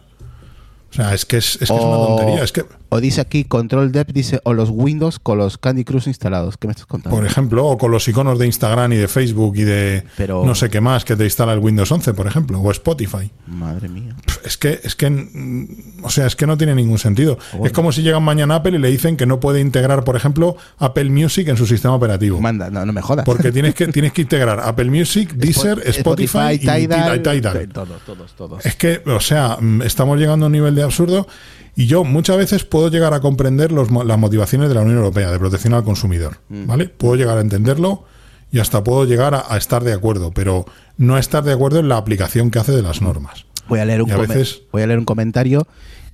[0.96, 2.44] O sea, es que es, es, que es una tontería.
[2.44, 6.08] Es que, O dice aquí Control Depth, dice, o los Windows con los Candy Crush
[6.08, 6.58] instalados.
[6.58, 7.16] ¿Qué me estás contando?
[7.18, 10.56] por ejemplo, o con los iconos de Instagram y de Facebook y de Pero- no
[10.56, 13.30] sé qué más que te instala el Windows 11, por ejemplo, o Spotify.
[13.48, 14.16] Madre mía.
[14.46, 17.38] Es que, es que, mm, o sea, es que no tiene ningún sentido.
[17.64, 20.16] Es como si llegan mañana a Apple y le dicen que no puede integrar, por
[20.16, 22.40] ejemplo, Apple Music en su sistema operativo.
[22.40, 23.26] Manda, no, no me jodas.
[23.26, 27.68] Porque tienes que, tienes que integrar Apple Music, Deezer, Spotify, y Tidal, Tidal.
[27.70, 28.66] Todos, todos, todos.
[28.66, 31.28] Es que, o sea, mm, estamos llegando a un nivel de absurdo
[31.76, 35.30] y yo muchas veces puedo llegar a comprender los las motivaciones de la Unión Europea
[35.32, 36.68] de protección al consumidor, Mm.
[36.68, 36.88] ¿vale?
[36.90, 38.06] Puedo llegar a entenderlo
[38.52, 40.66] y hasta puedo llegar a, a estar de acuerdo, pero
[40.98, 43.46] no estar de acuerdo en la aplicación que hace de las normas.
[43.68, 45.68] Voy a leer un, a veces- voy a leer un comentario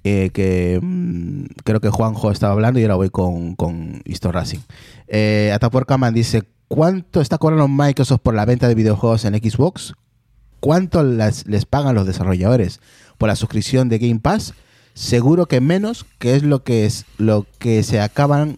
[0.03, 4.59] eh, que mm, creo que Juanjo estaba hablando y ahora voy con, con Histo Racing.
[5.07, 9.93] Eh, Atapuercaman dice, ¿cuánto está cobrando Microsoft por la venta de videojuegos en Xbox?
[10.59, 12.79] ¿Cuánto las- les pagan los desarrolladores
[13.21, 14.53] por la suscripción de Game Pass?
[14.95, 18.57] Seguro que menos, que es lo que es lo que se acaban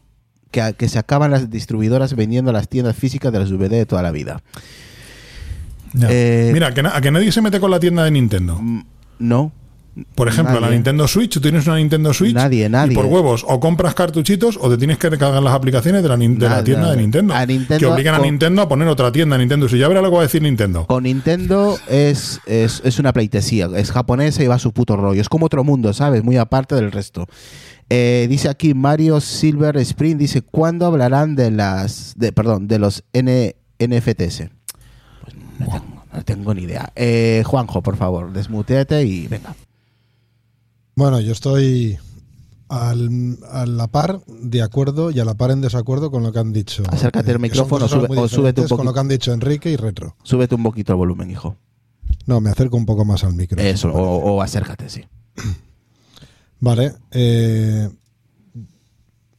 [0.51, 3.85] que, que se acaban las distribuidoras vendiendo a las tiendas físicas de las VD de
[3.85, 4.41] toda la vida.
[6.09, 8.57] Eh, Mira, que na- a que nadie se mete con la tienda de Nintendo.
[8.59, 8.81] Mm,
[9.19, 9.51] No,
[10.15, 10.69] Por ejemplo, la.
[10.71, 12.93] Nintendo Switch, tú tienes una Nintendo Switch Nadie, nadie.
[12.93, 16.17] y por huevos o compras cartuchitos o te tienes que cargar las aplicaciones de la,
[16.63, 19.81] tienda de Nintendo, A Nintendo que obligan a Nintendo a poner otra tienda Nintendo Switch.
[19.81, 20.87] Ya verá lo que va a decir Nintendo.
[20.87, 25.21] Con Nintendo es, es, es una pleitesía, es japonesa y va a su puto rollo.
[25.21, 26.23] Es como otro mundo, ¿sabes?
[26.23, 27.27] Muy aparte del resto.
[27.89, 33.03] Eh, dice aquí Mario Silver Spring, dice, ¿cuándo hablarán de las, de, perdón, de los
[33.13, 34.49] N, NFTs?
[35.21, 36.91] Pues no tengo, no tengo ni idea.
[36.95, 39.55] Eh, Juanjo, por favor, desmuteate y venga.
[40.95, 41.97] Bueno, yo estoy
[42.69, 46.39] al- a la par de acuerdo y a la par en desacuerdo con lo que
[46.39, 46.83] han dicho.
[46.89, 48.93] Acércate al son micrófono sube- o súbete un diferentes Con lo poquito.
[48.93, 50.15] que han dicho Enrique y Retro.
[50.23, 51.55] Súbete un poquito el volumen, hijo.
[52.25, 53.61] No, me acerco un poco más al micro.
[53.61, 55.03] Eso, o, o acércate, sí.
[56.59, 56.93] Vale.
[57.11, 57.89] eh,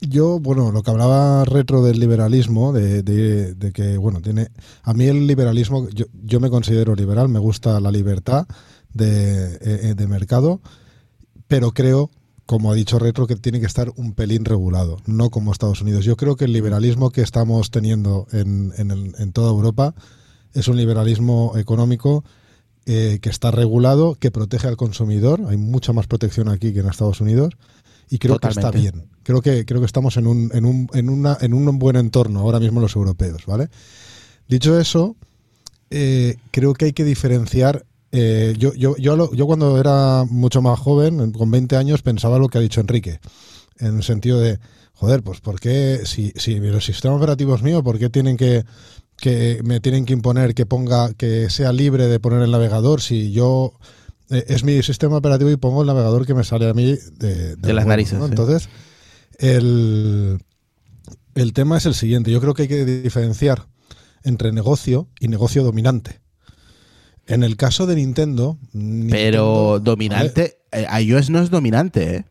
[0.00, 4.48] yo, bueno, lo que hablaba retro del liberalismo, de, de- de que, bueno, tiene.
[4.82, 8.46] A mí el liberalismo, yo, yo me considero liberal, me gusta la libertad
[8.92, 10.60] de, eh, de mercado,
[11.48, 12.10] pero creo,
[12.46, 16.04] como ha dicho retro, que tiene que estar un pelín regulado, no como Estados Unidos.
[16.04, 19.94] Yo creo que el liberalismo que estamos teniendo en, en el- en toda Europa
[20.52, 22.24] es un liberalismo económico
[22.86, 25.40] eh, que está regulado, que protege al consumidor.
[25.48, 27.54] Hay mucha más protección aquí que en Estados Unidos.
[28.10, 29.08] Y creo que está bien.
[29.22, 32.40] Creo que, creo que estamos en un, en, un, en, una, en un buen entorno
[32.40, 33.70] ahora mismo los europeos, ¿vale?
[34.46, 35.16] Dicho eso,
[35.88, 37.86] eh, creo que hay que diferenciar.
[38.16, 42.38] Eh, yo, yo, yo, lo- yo cuando era mucho más joven, con 20 años, pensaba
[42.38, 43.18] lo que ha dicho Enrique.
[43.78, 44.58] En el sentido de,
[44.92, 48.64] joder, pues ¿por qué, si, si los sistemas operativos míos, ¿por qué tienen que,
[49.16, 53.32] que me tienen que imponer que ponga, que sea libre de poner el navegador si
[53.32, 53.72] yo
[54.30, 57.56] eh, es mi sistema operativo y pongo el navegador que me sale a mí de,
[57.56, 58.26] De las narices, ¿no?
[58.26, 58.30] sí.
[58.30, 58.68] Entonces,
[59.38, 60.38] el,
[61.34, 62.30] el tema es el siguiente.
[62.30, 63.66] Yo creo que hay que diferenciar
[64.22, 66.20] entre negocio y negocio dominante.
[67.26, 68.58] En el caso de Nintendo.
[68.72, 72.24] Pero Nintendo- dominante, eh, iOS no es dominante, ¿eh?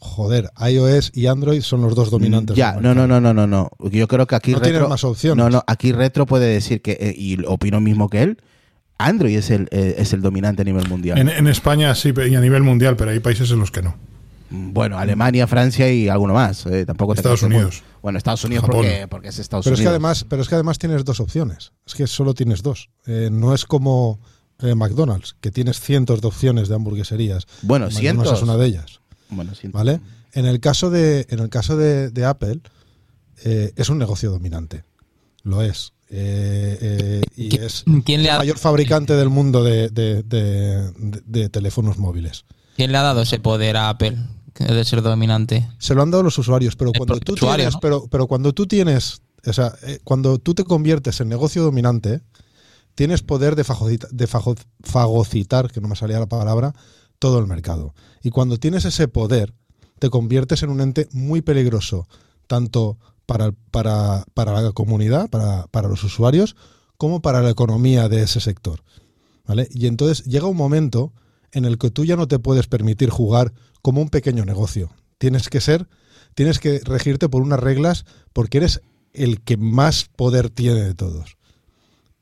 [0.00, 2.56] Joder, iOS y Android son los dos dominantes.
[2.56, 3.70] Ya, no, no, no, no, no, no.
[3.90, 5.42] Yo creo que aquí No retro, tienen más opciones.
[5.44, 8.38] No, no, aquí retro puede decir que eh, y opino mismo que él.
[8.96, 11.18] Android es el eh, es el dominante a nivel mundial.
[11.18, 13.96] En, en España sí, y a nivel mundial, pero hay países en los que no.
[14.50, 16.64] Bueno, Alemania, Francia y alguno más.
[16.66, 17.82] eh, tampoco Estados Unidos.
[18.02, 19.92] Bueno, Estados Unidos porque, porque es Estados Pero es, que Unidos.
[19.92, 21.72] además, pero es que además tienes dos opciones.
[21.86, 22.90] Es que solo tienes dos.
[23.06, 24.20] Eh, no es como
[24.60, 27.46] eh, McDonald's, que tienes cientos de opciones de hamburgueserías.
[27.62, 28.32] bueno, McDonald's cientos.
[28.38, 29.00] es una de ellas.
[29.30, 29.78] Bueno, cientos.
[29.78, 30.00] ¿Vale?
[30.32, 32.60] En el caso de, en el caso de, de Apple,
[33.44, 34.84] eh, es un negocio dominante.
[35.42, 35.92] Lo es.
[36.10, 40.22] Eh, eh, y ¿Qui- es quién le el ha- mayor fabricante del mundo de, de-
[40.22, 42.44] de- de- de teléfonos móviles.
[42.76, 44.16] ¿Quién le ha dado ese poder a Apple
[44.64, 45.68] de ser dominante?
[45.78, 47.80] Se lo han dado los usuarios, pero cuando tú usuario, tienes, ¿no?
[47.80, 52.20] pero, pero cuando tú tienes, o sea, eh, cuando tú te conviertes en negocio dominante,
[52.94, 56.74] tienes poder de, fagocita- de fago- fagocitar, que no me salía la palabra,
[57.18, 57.94] todo el mercado.
[58.22, 59.54] Y cuando tienes ese poder,
[59.98, 62.08] te conviertes en un ente muy peligroso,
[62.46, 66.56] tanto para, para, para la comunidad, para, para los usuarios,
[66.96, 68.82] como para la economía de ese sector.
[69.46, 69.68] ¿Vale?
[69.72, 71.12] Y entonces llega un momento
[71.52, 74.90] en el que tú ya no te puedes permitir jugar como un pequeño negocio.
[75.18, 75.88] Tienes que ser,
[76.34, 78.80] tienes que regirte por unas reglas porque eres
[79.12, 81.36] el que más poder tiene de todos.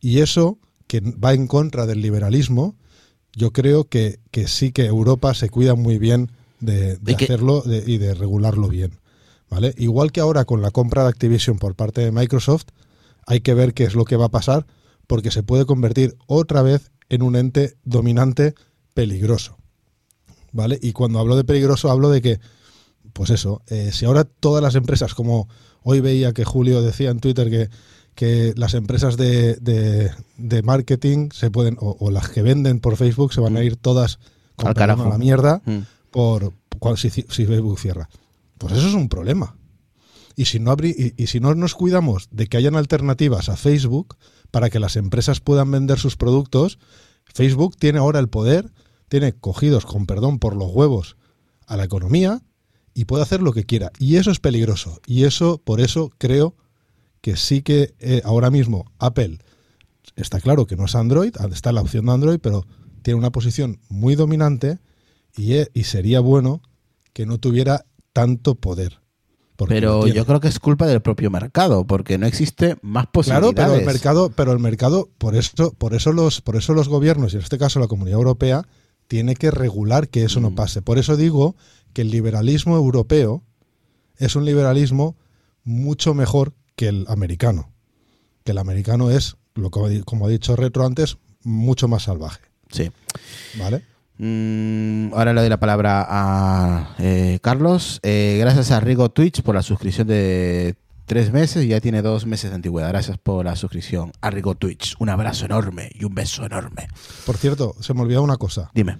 [0.00, 2.76] Y eso, que va en contra del liberalismo,
[3.34, 7.24] yo creo que, que sí que Europa se cuida muy bien de, de Y que-
[7.24, 9.00] hacerlo de- y de regularlo bien.
[9.50, 9.74] ¿Vale?
[9.76, 12.64] Igual que ahora con la compra de Activision por parte de Microsoft,
[13.26, 14.66] hay que ver qué es lo que va a pasar,
[15.06, 18.54] porque se puede convertir otra vez en un ente dominante
[18.94, 19.56] peligroso.
[20.56, 20.78] ¿Vale?
[20.80, 22.40] Y cuando hablo de peligroso, hablo de que,
[23.12, 25.48] pues eso, eh, si ahora todas las empresas, como
[25.82, 27.68] hoy veía que Julio decía en Twitter que,
[28.14, 32.96] que las empresas de, de- de marketing se pueden, o, o las que venden por
[32.96, 34.18] Facebook, se van a ir todas
[34.56, 35.04] con Al carajo.
[35.04, 35.80] a la mierda Mm.
[36.10, 38.08] por, cuando- si, si Facebook cierra.
[38.56, 39.56] Pues eso es un problema.
[40.36, 43.56] Y si, no abri- y, y si no nos cuidamos de que hayan alternativas a
[43.56, 44.16] Facebook
[44.50, 46.78] para que las empresas puedan vender sus productos,
[47.26, 48.70] Facebook tiene ahora el poder,
[49.08, 51.16] tiene cogidos, con perdón, por los huevos
[51.66, 52.42] a la economía
[52.94, 53.90] y puede hacer lo que quiera.
[53.98, 55.00] Y eso es peligroso.
[55.06, 56.54] Y eso, por eso creo
[57.20, 59.38] que sí que eh, ahora mismo Apple
[60.14, 62.66] está claro que no es Android, está la opción de Android, pero
[63.02, 64.78] tiene una posición muy dominante
[65.36, 66.62] y, eh, y sería bueno
[67.12, 69.00] que no tuviera tanto poder.
[69.68, 73.54] Pero yo creo que es culpa del propio mercado, porque no existe más Claro, posibilidades.
[73.56, 77.32] pero el mercado, pero el mercado, por eso, por eso los, por eso los gobiernos,
[77.32, 78.66] y en este caso la Comunidad Europea,
[79.08, 80.54] tiene que regular que eso no Mm.
[80.54, 80.82] pase.
[80.82, 81.56] Por eso digo
[81.92, 83.42] que el liberalismo europeo
[84.18, 85.16] es un liberalismo
[85.64, 87.70] mucho mejor que el americano.
[88.44, 92.40] Que el americano es, lo como, ha dicho Retro antes, mucho más salvaje.
[92.70, 92.90] Sí.
[93.58, 93.82] ¿Vale?
[94.18, 98.00] Mm, ahora le doy la palabra a eh, Carlos.
[98.02, 100.74] Eh, gracias a Rigo Twitch por la suscripción de
[101.06, 102.88] tres meses y ya tiene dos meses de antigüedad.
[102.88, 104.94] Gracias por la suscripción a Rigo Twitch.
[104.98, 106.88] Un abrazo enorme y un beso enorme.
[107.24, 108.70] Por cierto, se me olvidó una cosa.
[108.74, 108.98] Dime.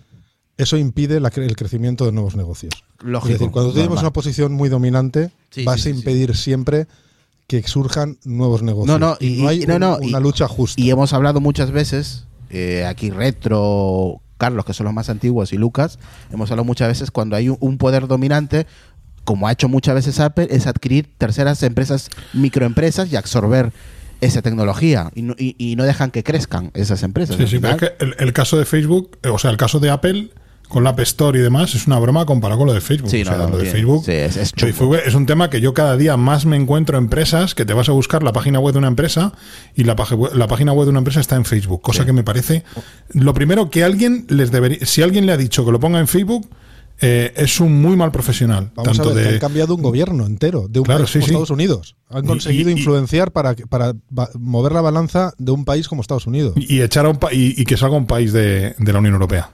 [0.57, 2.73] Eso impide la cre- el crecimiento de nuevos negocios.
[3.01, 3.33] Lógico.
[3.35, 3.99] es decir, cuando normal.
[3.99, 6.87] una posición muy dominante, Sí, vas sí, a sí, impedir siempre
[7.47, 8.99] que surjan nuevos negocios.
[8.99, 10.81] No, no, y- no hay y- no, un- no, una y- lucha justa.
[10.81, 15.57] Y hemos hablado muchas veces, eh, aquí Retro, Carlos, que son los más antiguos, y
[15.59, 15.99] Lucas,
[16.33, 18.67] hemos hablado muchas veces cuando hay un poder dominante,
[19.27, 23.73] como ha hecho muchas veces Apple, es adquirir terceras empresas, microempresas y absorber
[24.23, 27.37] esa tecnología y no, y- y no dejan que crezcan esas empresas.
[27.37, 29.79] Sí, sí, pero es que el, el caso de Facebook, eh, o sea, el caso
[29.79, 30.31] de Apple
[30.69, 33.09] con la App Store y demás, es una broma comparado con lo de Facebook.
[33.11, 34.73] Sí, o sea, no, no, lo de Facebook, sí, es- es chungo.
[34.73, 37.89] Facebook es un tema que yo cada día más me encuentro empresas que te vas
[37.89, 39.33] a buscar la página web de una empresa
[39.77, 39.95] y la,
[40.35, 42.65] la página web de una empresa está en Facebook, cosa que me parece
[43.13, 46.09] lo primero que alguien les debería, si alguien le ha dicho que lo ponga en
[46.09, 46.49] Facebook,
[47.01, 48.71] eh, es un muy mal profesional.
[48.75, 51.11] Vamos tanto a ver, que de, han cambiado un gobierno entero de un Claro, país
[51.11, 51.31] sí, como sí.
[51.33, 51.97] Estados Unidos.
[52.09, 53.95] Han Y- conseguido y- y- influenciar para, que- para
[54.39, 56.55] mover la balanza de un país como Estados Unidos.
[56.57, 59.15] y echar a un pa- y, y que salga un país de, de la Unión
[59.15, 59.51] Europea.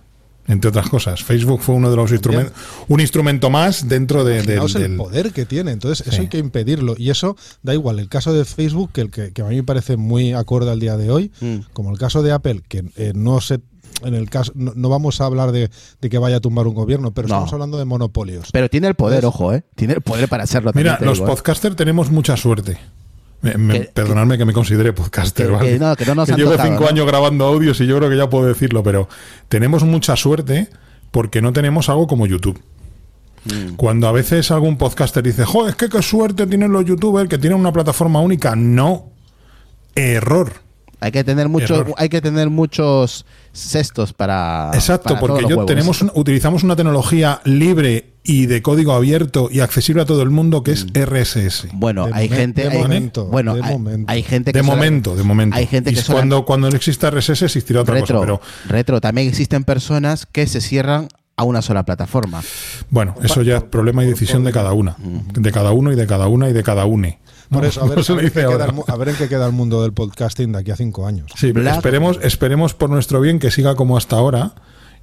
[0.48, 2.52] Entre otras cosas, Facebook fue uno de los instrumentos,
[2.88, 5.70] un instrumento más dentro de, del- Imaginaos el del, poder que tiene.
[5.70, 6.22] Entonces, eso Sí.
[6.22, 6.96] hay que impedirlo.
[6.98, 8.00] Y eso da igual.
[8.00, 10.80] El caso de Facebook, que, el que, que a mí me parece muy acorde al
[10.80, 11.58] día de hoy, Mm.
[11.72, 13.60] como el caso de Apple, que eh, no se.
[14.04, 16.74] En el caso, no, no vamos a hablar de, de que vaya a tumbar un
[16.74, 17.34] gobierno, pero No.
[17.34, 18.48] estamos hablando de monopolios.
[18.52, 19.24] Pero tiene el poder, ¿Ves?
[19.26, 19.64] ojo, ¿eh?
[19.76, 20.72] Tiene el poder para hacerlo.
[20.74, 21.30] Mira, los digo, ¿eh?
[21.30, 22.78] podcasters tenemos mucha suerte.
[23.42, 25.72] Me- me- Que- perdonadme que me considere podcaster, que- ¿vale?
[25.72, 26.88] que no, que no nos han llevo tocado, cinco ¿no?
[26.90, 29.08] años grabando audios y yo creo que ya puedo decirlo, pero
[29.48, 30.68] tenemos mucha suerte
[31.10, 32.60] porque no tenemos algo como YouTube.
[33.44, 33.74] Mm.
[33.74, 37.38] Cuando a veces algún podcaster dice, joder, es que qué suerte tienen los youtubers que
[37.38, 38.54] tienen una plataforma única.
[38.54, 39.06] No.
[39.96, 40.52] Error.
[41.02, 41.94] Hay que tener mucho, Error.
[41.98, 44.70] hay que tener muchos cestos para.
[44.74, 49.60] Exacto, para porque yo tenemos un- utilizamos una tecnología libre y de código abierto y
[49.60, 51.66] accesible a todo el mundo que es RSS.
[51.72, 52.62] Bueno, De hay momen- gente.
[52.62, 54.12] de hay- momento, bueno, de hay, momento.
[54.12, 54.58] hay gente que.
[54.58, 55.56] De momento, de momento.
[55.56, 59.00] Hay gente Y que cuando, cuando no exista RSS existirá otra retro, cosa, pero retro.
[59.00, 62.42] También existen personas que se cierran a una sola plataforma.
[62.90, 64.96] bueno, eso ya es problema y decisión de cada una.
[65.34, 67.18] De cada uno y de cada una y de cada une.
[67.52, 69.28] Por eso, a ver, no se a ver qué queda el a ver en qué
[69.28, 71.30] queda el mundo del podcasting de aquí a cinco años.
[71.36, 74.52] Sí, Black- esperemos, esperemos por nuestro bien que siga como hasta ahora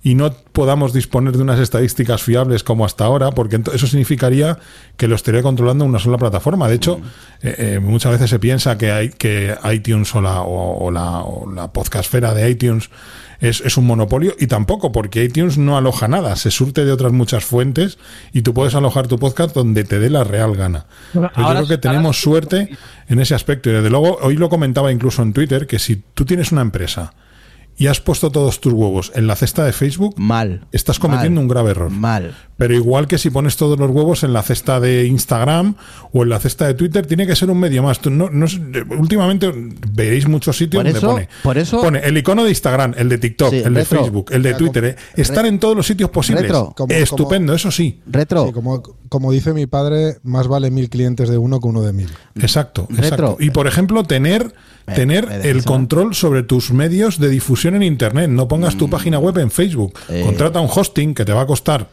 [0.02, 4.58] y no podamos disponer de unas estadísticas fiables como hasta ahora, porque eso significaría
[4.98, 6.68] que lo estaría controlando una sola plataforma.
[6.68, 7.02] De hecho,
[7.42, 11.20] eh, eh, muchas veces se piensa que hay que iTunes o la, o, o la,
[11.20, 12.90] o la podcastfera de iTunes
[13.42, 17.12] es, es un monopolio y tampoco, porque iTunes no aloja nada, se surte de otras
[17.12, 17.98] muchas fuentes
[18.34, 20.86] y tú puedes alojar tu podcast donde te dé la real gana.
[21.14, 22.70] Pero ahora yo creo que tenemos suerte
[23.08, 23.70] en ese aspecto.
[23.70, 27.14] Y desde luego, hoy lo comentaba incluso en Twitter, que si tú tienes una empresa
[27.80, 30.68] y has puesto todos tus huevos en la cesta de Facebook, Mal.
[30.72, 31.46] estás cometiendo Mal.
[31.46, 31.90] un grave error.
[31.90, 32.36] Mal.
[32.60, 35.76] Pero igual que si pones todos los huevos en la cesta de Instagram
[36.12, 38.00] o en la cesta de Twitter, tiene que ser un medio más.
[38.02, 38.60] Tú no, no sé,
[39.00, 39.50] últimamente
[39.94, 43.08] veréis muchos sitios Por donde eso- pone, por eso- pone el icono de Instagram, el
[43.08, 44.02] de TikTok, Sí, el de retro.
[44.04, 44.86] Facebook, el de Ya, Twitter.
[44.86, 44.96] eh.
[45.16, 46.44] Estar en todos los sitios posibles.
[46.44, 46.74] Retro.
[46.76, 48.02] Como- Estupendo, eso sí.
[48.06, 48.48] Retro.
[48.48, 51.94] Sí, como, como dice mi padre, más vale mil clientes de uno que uno de
[51.94, 52.10] mil.
[52.36, 53.04] Exacto, Retro.
[53.06, 53.38] exacto.
[53.40, 54.54] Y por ejemplo, tener,
[54.86, 58.30] Me- tener me el control sobre tus medios de difusión en Internet.
[58.30, 59.94] No pongas tu página web en Facebook.
[60.10, 60.14] Mm.
[60.14, 60.22] Eh.
[60.26, 61.88] Contrata un hosting que te va a costar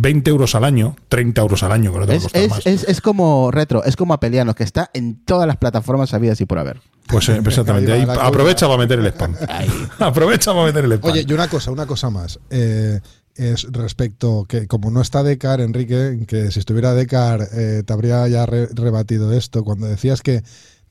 [0.00, 2.42] 20 euros al año, 30 euros al año, que no te va a Es, costar
[2.42, 2.66] es, más.
[2.66, 6.46] es, es como retro, es como Apelianos, que está en todas las plataformas habidas y
[6.46, 6.80] por haber.
[7.08, 7.92] Pues eh, exactamente.
[7.92, 9.34] Ahí aprovecha para meter el spam.
[9.98, 11.12] aprovecha para meter el spam.
[11.12, 12.38] Oye, y una cosa, una cosa más.
[12.50, 13.00] Eh,
[13.36, 18.26] es respecto que como no está Decar, Enrique, que si estuviera Decar eh, te habría
[18.28, 19.64] ya re- rebatido esto.
[19.64, 20.42] Cuando decías que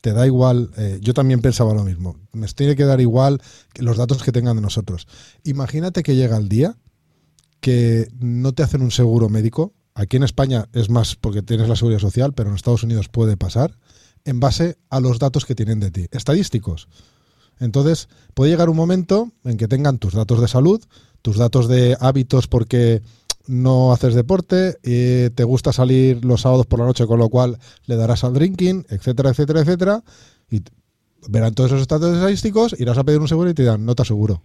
[0.02, 2.16] te da igual, eh, yo también pensaba lo mismo.
[2.34, 3.40] Nos tiene que dar igual
[3.72, 5.06] que los datos que tengan de nosotros.
[5.44, 6.76] Imagínate que llega el día
[7.64, 9.72] que no te hacen un seguro médico.
[9.94, 13.38] Aquí en España es más porque tienes la seguridad social, pero en Estados Unidos puede
[13.38, 13.78] pasar
[14.26, 16.88] en base a los datos que tienen de ti, estadísticos.
[17.58, 20.84] Entonces, puede llegar un momento en que tengan tus datos de salud,
[21.22, 23.00] tus datos de hábitos porque
[23.46, 27.96] no haces deporte, te gusta salir los sábados por la noche, con lo cual le
[27.96, 30.04] darás al drinking, etcétera, etcétera, etcétera,
[30.50, 30.60] y
[31.28, 34.02] verán todos esos datos estadísticos, irás a pedir un seguro y te dirán, no te
[34.02, 34.42] aseguro.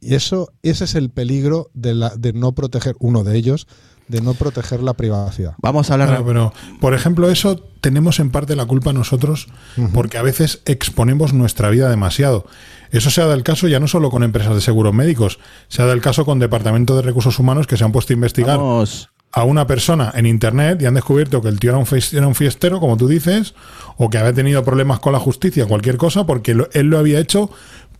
[0.00, 3.66] Y eso, ese es el peligro de, la, de no proteger, uno de ellos,
[4.08, 5.54] de no proteger la privacidad.
[5.58, 6.08] Vamos a hablar.
[6.10, 9.48] Claro, pero, por ejemplo, eso tenemos en parte la culpa nosotros
[9.92, 12.46] porque a veces exponemos nuestra vida demasiado.
[12.92, 15.38] Eso se ha dado el caso ya no solo con empresas de seguros médicos,
[15.68, 18.14] se ha dado el caso con departamentos de recursos humanos que se han puesto a
[18.14, 19.08] investigar Vamos.
[19.32, 22.34] a una persona en internet y han descubierto que el tío era un, era un
[22.36, 23.54] fiestero, como tú dices,
[23.96, 27.18] o que había tenido problemas con la justicia, cualquier cosa, porque lo- él lo había
[27.18, 27.50] hecho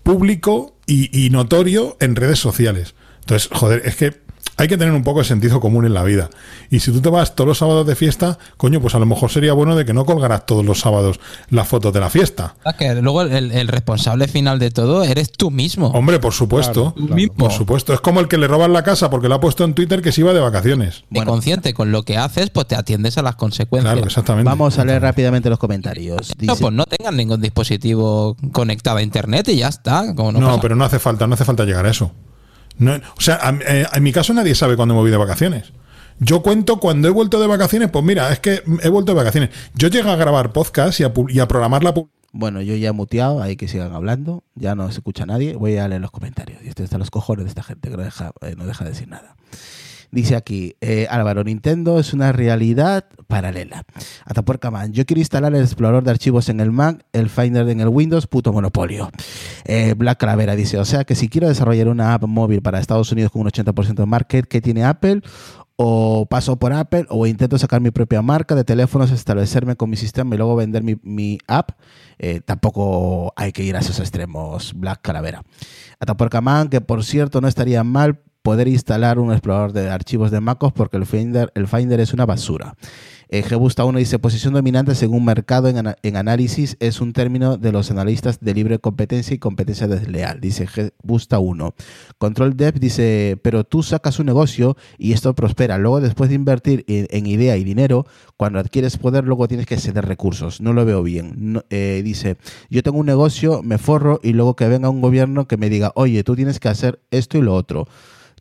[0.07, 2.95] público y, notorio en redes sociales.
[3.23, 4.15] Entonces, joder, es que
[4.57, 6.31] hay que tener un poco de sentido común en la vida.
[6.71, 9.31] Y si tú te vas todos los sábados de fiesta, coño, pues a lo mejor
[9.31, 12.55] sería bueno de que no colgaras todos los sábados las fotos de la fiesta.
[12.65, 15.89] Ah, que luego el, el responsable final de todo eres tú mismo.
[15.89, 16.95] Hombre, por supuesto.
[16.97, 17.35] Tú mismo.
[17.37, 17.93] Por supuesto.
[17.93, 20.13] Es como el que le roban la casa porque lo ha puesto en Twitter que
[20.13, 21.05] se iba de vacaciones.
[21.11, 23.93] Y consciente con lo que haces, pues te atiendes a las consecuencias.
[23.93, 24.49] Claro, exactamente.
[24.49, 26.33] Vamos a leer rápidamente los comentarios.
[26.41, 30.15] No, pues no tengan ningún dispositivo conectado a internet y ya está.
[30.15, 32.13] Como no No, pero no hace falta, no hace falta llegar a eso.
[32.79, 35.73] No, o sea, a- eh, en mi caso nadie sabe cuándo me voy de vacaciones.
[36.19, 39.51] Yo cuento cuando he vuelto de vacaciones, pues mira, es que he vuelto de vacaciones.
[39.75, 41.95] Yo llego a grabar podcast y a, y a programar la
[42.33, 45.77] Bueno, yo ya he muteado, hay que sigan hablando, ya no se escucha nadie, voy
[45.77, 46.59] a leer los comentarios.
[46.65, 48.91] Y esto está los cojones de esta gente que no deja, eh, no deja de
[48.91, 49.37] decir nada.
[50.11, 53.85] Dice aquí, eh, Álvaro, Nintendo es una realidad paralela.
[54.25, 57.81] Atapuerca Man, yo quiero instalar el explorador de archivos en el Mac, el Finder en
[57.81, 59.11] el Windows, puto monopolio.
[59.65, 63.11] Eh, Black Calavera dice, o sea que si quiero desarrollar una app móvil para Estados
[63.13, 65.23] Unidos con un 80% de market que tiene Apple,
[65.77, 69.97] o paso por Apple o intento sacar mi propia marca de teléfonos, establecerme con mi
[69.97, 71.73] sistema y luego vender mi, mi app,
[72.19, 75.43] eh, tampoco hay que ir a esos extremos, Black Calavera.
[76.01, 80.39] Atapuerca Man, que por cierto no estaría mal poder instalar un explorador de archivos de
[80.39, 82.77] MacOS porque el Finder, el Finder es una basura.
[83.29, 87.73] Eh, Gebusta 1 dice, posición dominante según mercado en, en análisis es un término de
[87.73, 91.75] los analistas de libre competencia y competencia desleal, dice Gebusta 1.
[92.19, 95.77] Control Dev dice, pero tú sacas un negocio y esto prospera.
[95.77, 100.07] Luego, después de invertir en, idea y dinero, cuando adquieres poder, luego tienes que ceder
[100.07, 100.61] recursos.
[100.61, 101.65] No lo veo bien.
[101.71, 102.37] Eh, dice,
[102.71, 105.91] yo tengo un negocio, me forro y luego que venga un gobierno que me diga,
[105.97, 107.89] oye, tú tienes que hacer esto y lo otro.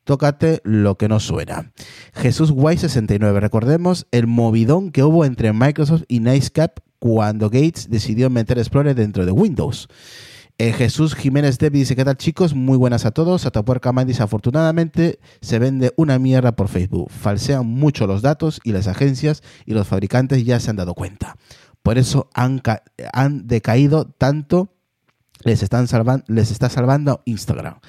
[0.05, 1.71] Tócate lo que no suena.
[2.13, 3.39] Jesús Guay 69.
[3.39, 9.25] Recordemos el movidón que hubo entre Microsoft y Nicecap cuando Gates decidió meter Explorer dentro
[9.25, 9.87] de Windows.
[10.57, 12.53] Eh, Jesús Jiménez Dev dice, ¿qué tal chicos?
[12.55, 13.45] Muy buenas a todos.
[13.45, 17.11] Atapuerca Man dice, afortunadamente se vende una mierda por Facebook.
[17.11, 21.35] Falsean mucho los datos y las agencias y los fabricantes ya se han dado cuenta.
[21.83, 22.61] Por eso han,
[23.11, 24.69] han decaído tanto,
[25.43, 27.79] les, están salvan- les está salvando Instagram.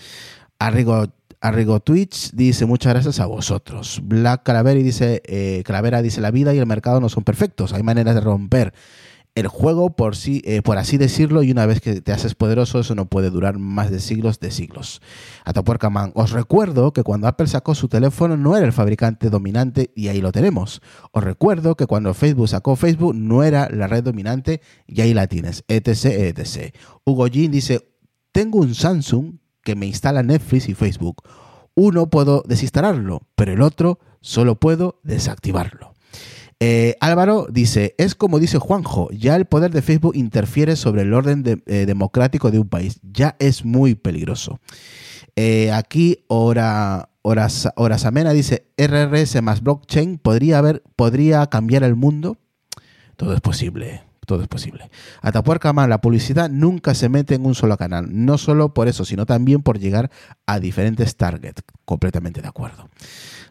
[0.58, 1.04] Arrigo,
[1.47, 4.01] Arrigo Twitch dice muchas gracias a vosotros.
[4.03, 5.62] Black Calavera dice, eh,
[6.03, 7.72] dice la vida y el mercado no son perfectos.
[7.72, 8.74] Hay maneras de romper
[9.36, 12.80] el juego por sí, eh, por así decirlo, y una vez que te haces poderoso,
[12.80, 15.01] eso no puede durar más de siglos de siglos.
[15.44, 19.92] Atapuerca Man, os recuerdo que cuando Apple sacó su teléfono no era el fabricante dominante
[19.94, 20.80] y ahí lo tenemos.
[21.12, 25.28] Os recuerdo que cuando Facebook sacó Facebook no era la red dominante y ahí la
[25.28, 26.74] tienes, etc, etc.
[27.05, 27.86] Hugo Jean dice,
[28.32, 29.34] tengo un Samsung
[29.66, 31.22] que me instala Netflix y Facebook.
[31.74, 35.92] Uno puedo desinstalarlo, pero el otro solo puedo desactivarlo.
[36.60, 41.12] Eh, Álvaro dice, es como dice Juanjo, ya el poder de Facebook interfiere sobre el
[41.12, 42.98] orden de- eh, democrático de un país.
[43.02, 44.58] Ya es muy peligroso.
[45.34, 52.38] Eh, aquí, Horas, Horasamena dice, RRS más blockchain podría, haber, podría cambiar el mundo.
[53.16, 54.90] Todo es posible, todo es posible.
[55.22, 58.08] Atapuerca más, la publicidad nunca se mete en un solo canal.
[58.10, 60.10] No solo por eso, sino también por llegar
[60.44, 61.62] a diferentes targets.
[61.84, 62.90] Completamente de acuerdo.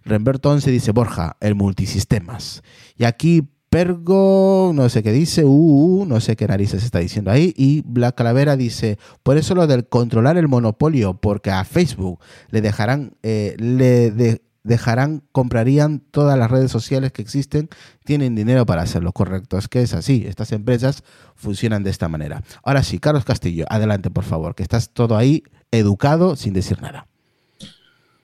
[0.04, 2.62] Remberto 11 dice, Borja, el multisistemas.
[2.96, 7.30] Y aquí Pergo, no sé qué dice, uh, uh, no sé qué narices está diciendo
[7.30, 7.54] ahí.
[7.58, 12.20] Y Black Calavera dice, por eso lo del controlar el monopolio, porque a Facebook
[12.52, 17.70] le dejarán, eh, le dejarán, comprarían todas las redes sociales que existen,
[18.04, 19.14] tienen dinero para hacerlo.
[19.14, 21.04] Correcto, es que es así, estas empresas
[21.36, 22.44] funcionan de esta manera.
[22.64, 27.08] Ahora sí, Carlos Castillo, adelante por favor, que estás todo ahí educado sin decir nada.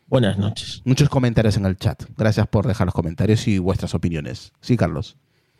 [0.07, 0.81] Buenas noches.
[0.83, 2.03] Muchos comentarios en el chat.
[2.17, 4.51] Gracias por dejar los comentarios y vuestras opiniones.
[4.59, 5.17] Sí, Carlos.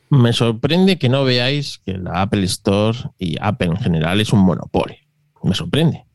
[0.09, 4.41] Me sorprende que no veáis que la Apple Store y Apple en general es un
[4.41, 4.97] monopolio.
[5.43, 6.05] Me sorprende.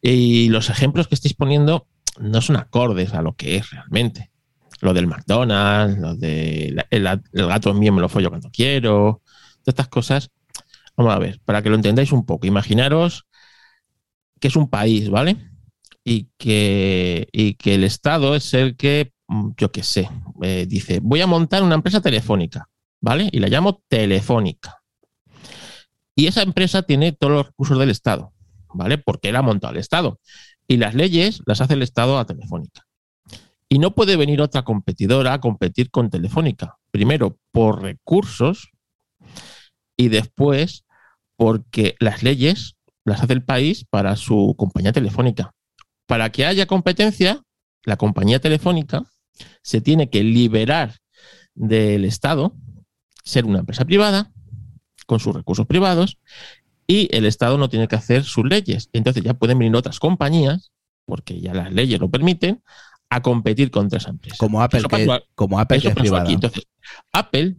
[0.00, 1.88] Y los ejemplos que estáis poniendo
[2.18, 4.30] no son acordes a lo que es realmente.
[4.80, 9.22] Lo del McDonald's, lo de el, gato mío me lo follo cuando quiero,
[9.62, 10.30] todas estas cosas.
[10.96, 13.26] Vamos a ver, para que lo entendáis un poco, imaginaros
[14.40, 15.36] que es un país, ¿vale?
[16.02, 20.08] Y que, y que el Estado es el que, mm, yo qué sé,
[20.42, 22.70] eh, dice, voy a montar una empresa telefónica.
[23.00, 23.28] ¿vale?
[23.32, 24.82] Y la llamo Telefónica.
[26.14, 28.32] Y esa empresa tiene todos los recursos del Estado,
[28.74, 28.98] ¿vale?
[28.98, 30.20] Porque la ha montado el Estado.
[30.70, 32.86] Y las leyes las hace el Estado a Telefónica.
[33.68, 36.78] Y no puede venir otra competidora a competir con Telefónica.
[36.92, 38.70] Primero, por recursos
[39.96, 40.84] y después
[41.34, 45.56] porque las leyes las hace el país para su compañía telefónica.
[46.06, 47.42] Para que haya competencia,
[47.82, 49.02] la compañía telefónica
[49.64, 50.98] se tiene que liberar
[51.56, 52.54] del Estado,
[53.24, 54.30] ser una empresa privada,
[55.06, 56.18] con sus recursos privados,
[56.90, 58.90] y el Estado no tiene que hacer sus leyes.
[58.92, 60.72] Entonces ya pueden venir otras compañías,
[61.04, 62.64] porque ya las leyes lo permiten,
[63.08, 64.34] a competir contra esa empresa.
[64.40, 66.24] Como Apple, que, como Apple que es privada.
[66.24, 66.32] aquí.
[66.32, 66.66] Entonces,
[67.12, 67.58] Apple,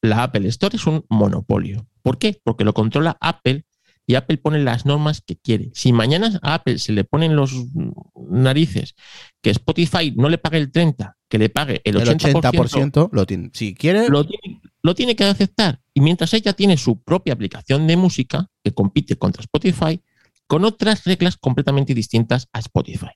[0.00, 1.88] la Apple Store es un monopolio.
[2.02, 2.40] ¿Por qué?
[2.44, 3.64] Porque lo controla Apple
[4.06, 5.72] y Apple pone las normas que quiere.
[5.74, 7.52] Si mañana a Apple se le ponen los
[8.30, 8.94] narices
[9.42, 13.26] que Spotify no le pague el 30, que le pague el el 80%, 80% lo
[13.26, 13.50] tiene.
[13.54, 15.80] Si quiere, lo tiene, lo tiene que aceptar.
[15.98, 20.00] Y mientras ella tiene su propia aplicación de música que compite contra Spotify
[20.46, 23.10] con otras reglas completamente distintas a Spotify.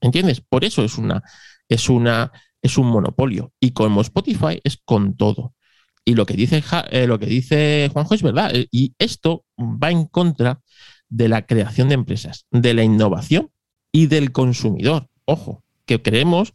[0.00, 0.40] ¿Entiendes?
[0.40, 1.24] Por eso es una,
[1.68, 2.30] es una,
[2.62, 3.52] es un monopolio.
[3.58, 5.56] Y como Spotify es con todo.
[6.04, 6.62] Y lo que dice,
[6.92, 8.54] eh, lo que dice Juanjo es verdad.
[8.54, 10.60] Eh, Y esto va en contra
[11.08, 13.50] de la creación de empresas, de la innovación
[13.90, 15.08] y del consumidor.
[15.24, 16.52] Ojo, que creemos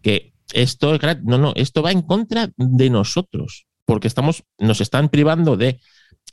[0.00, 0.96] que esto.
[1.24, 5.80] No, no, esto va en contra de nosotros, porque estamos, nos están privando de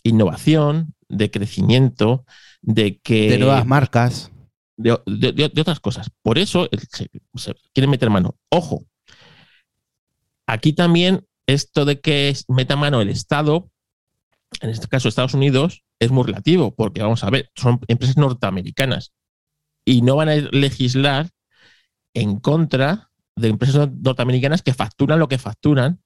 [0.03, 2.23] innovación, de crecimiento,
[2.61, 4.31] de que de nuevas marcas.
[4.77, 6.11] de, de- de- de otras cosas.
[6.21, 8.35] Por eso se, se quieren meter mano.
[8.49, 8.85] Ojo,
[10.45, 13.69] aquí también esto de que meta mano el Estado,
[14.61, 19.13] en este caso Estados Unidos, es muy relativo, porque vamos a ver, son empresas norteamericanas
[19.85, 21.29] y no van a legislar
[22.13, 26.01] en contra de empresas norteamericanas que facturan lo que facturan,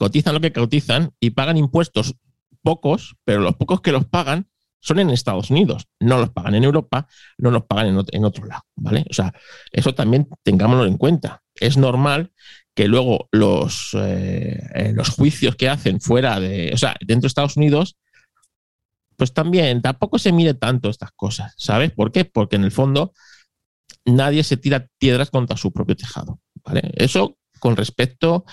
[0.00, 2.16] cotizan lo que cotizan y pagan impuestos
[2.62, 4.48] pocos, pero los pocos que los pagan
[4.80, 8.24] son en Estados Unidos, no los pagan en Europa, no los pagan en, ot- en
[8.24, 9.04] otro lado, ¿vale?
[9.10, 9.34] O sea,
[9.70, 11.42] eso también tengámoslo en cuenta.
[11.54, 12.32] Es normal
[12.74, 17.28] que luego los, eh, eh, los juicios que hacen fuera de, o sea, dentro de
[17.28, 17.98] Estados Unidos,
[19.16, 21.90] pues también tampoco se mire tanto estas cosas, ¿sabes?
[21.90, 22.24] ¿Por qué?
[22.24, 23.12] Porque en el fondo
[24.04, 26.90] nadie se tira piedras contra su propio tejado, ¿vale?
[26.96, 28.44] Eso con respecto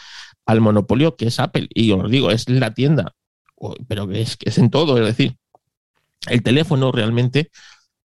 [0.47, 1.67] al monopolio que es Apple.
[1.69, 3.13] Y os digo, es la tienda,
[3.87, 5.37] pero que es, que es en todo, es decir,
[6.27, 7.51] el teléfono realmente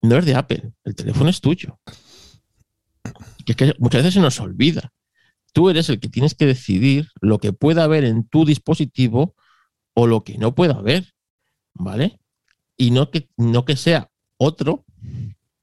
[0.02, 1.80] no es de Apple, el teléfono es tuyo.
[3.46, 4.92] Que es que muchas veces se nos olvida.
[5.54, 9.36] Tú eres el que tienes que decidir lo que pueda haber en tu dispositivo
[9.94, 11.14] o lo que no pueda haber,
[11.74, 12.20] ¿vale?
[12.78, 14.86] Y no que, no que sea otro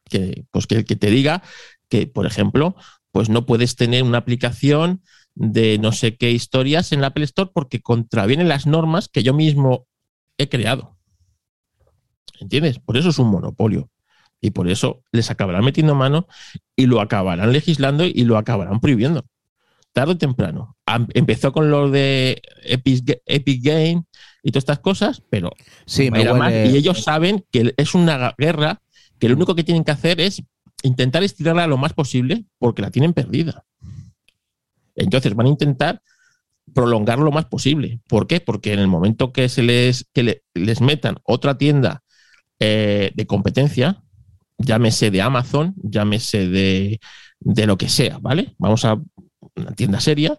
[0.05, 1.43] que, pues que, que te diga
[1.89, 2.77] que, por ejemplo,
[3.11, 5.03] pues no puedes tener una aplicación
[5.39, 9.33] de no sé qué historias en la Apple Store porque contravienen las normas que yo
[9.33, 9.87] mismo
[10.37, 10.97] he creado.
[12.41, 12.81] ¿Entiendes?
[12.81, 13.89] Por eso es un monopolio.
[14.41, 16.27] Y por eso les acabarán metiendo mano
[16.77, 19.25] y lo acabarán legislando y lo acabarán prohibiendo.
[19.93, 20.77] Tarde o temprano.
[21.15, 24.05] Empezó con lo de Epic, Epic Game
[24.43, 25.53] y todas estas cosas, pero
[25.87, 28.81] Sí, me y ellos saben que es una guerra
[29.19, 30.43] que lo único que tienen que hacer es
[30.83, 33.65] intentar estirarla lo más posible porque la tienen perdida.
[34.99, 36.03] Entonces van a intentar
[36.75, 38.01] prolongarlo lo más posible.
[38.09, 38.41] ¿Por qué?
[38.41, 42.03] Porque en el momento que se les, que le- les metan otra tienda
[42.61, 44.03] eh, de competencia,
[44.59, 47.01] llámese de Amazon, llámese de,
[47.41, 48.55] de lo que sea, ¿vale?
[48.59, 49.01] Vamos a
[49.57, 50.39] una tienda seria,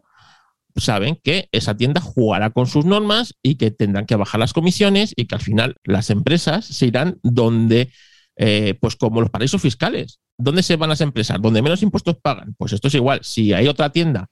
[0.76, 5.14] saben que esa tienda jugará con sus normas y que tendrán que bajar las comisiones
[5.16, 7.92] y que al final las empresas se irán donde,
[8.38, 10.20] eh, pues como los paraísos fiscales.
[10.42, 11.38] ¿Dónde se van las empresas?
[11.42, 12.56] Donde menos impuestos pagan.
[12.58, 13.20] Pues esto es igual.
[13.24, 14.30] Si hay otra tienda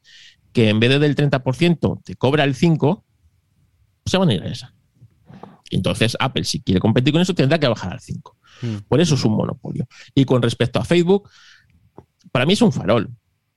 [0.53, 3.03] que en vez de del 30% te cobra el 5%,
[4.05, 4.73] se van a ir a esa.
[5.69, 8.21] Entonces, Apple, si quiere competir con eso, tendrá que bajar al 5%.
[8.61, 8.75] Mm.
[8.87, 9.85] Por eso es un monopolio.
[10.15, 11.29] Y con respecto a Facebook,
[12.31, 13.09] para mí es un farol.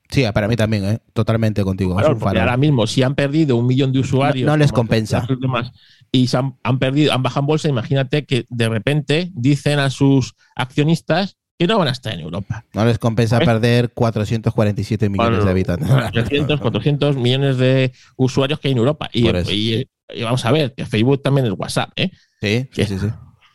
[0.08, 0.98] Sí, para mí también, ¿eh?
[1.12, 1.98] totalmente contigo.
[2.00, 2.40] es un farol.
[2.40, 4.44] ahora mismo, si han perdido un millón de usuarios.
[4.44, 5.24] No- no les compensa.
[5.40, 5.70] demás,
[6.10, 9.88] y se han, han perdido, han bajado en bolsa, imagínate que de repente dicen a
[9.88, 12.64] sus accionistas que no van a estar en Europa.
[12.72, 13.44] No les compensa ¿Eh?
[13.44, 15.88] perder 447 millones Bueno, de habitantes.
[16.10, 19.10] 300, 400 millones de usuarios que hay en Europa.
[19.12, 22.10] Y, y- y vamos a ver, que Facebook también es WhatsApp, ¿eh?
[22.40, 22.98] Sí, sí, sí.
[22.98, 23.06] sí.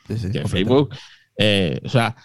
[0.08, 0.48] Sí, sí, que.
[0.48, 0.94] Facebook,
[1.40, 2.16] eh, o sea,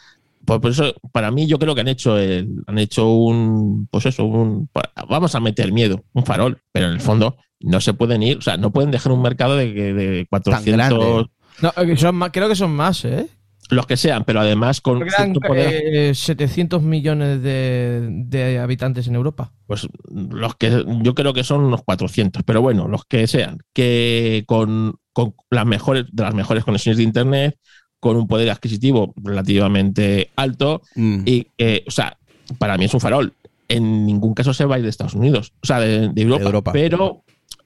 [0.45, 4.05] por, por eso, para mí, yo creo que han hecho el- han hecho un, pues
[4.05, 4.68] eso, un,
[5.09, 8.43] vamos a meter miedo, un farol, pero en el fondo no se pueden ir, o
[8.43, 11.26] sea, no pueden dejar un mercado de, que- de 400, grande.
[11.62, 13.28] No, son más, creo que son más, ¿eh?
[13.71, 19.14] Los que sean, pero además con cierto poder, eh, 700 millones de, de habitantes en
[19.14, 19.53] Europa.
[19.66, 24.45] pues los que yo creo que son unos 400, pero bueno, los que sean, que
[24.47, 27.57] con, con las mejores, de las mejores conexiones de internet,
[28.01, 31.23] con un poder adquisitivo relativamente alto, Mm.
[31.27, 32.18] Y, eh, o sea,
[32.59, 33.35] para mí es un farol.
[33.68, 36.41] En ningún caso se va a ir de Estados Unidos, o sea, de, de Europa.
[36.41, 36.73] De Europa.
[36.73, 37.23] Pero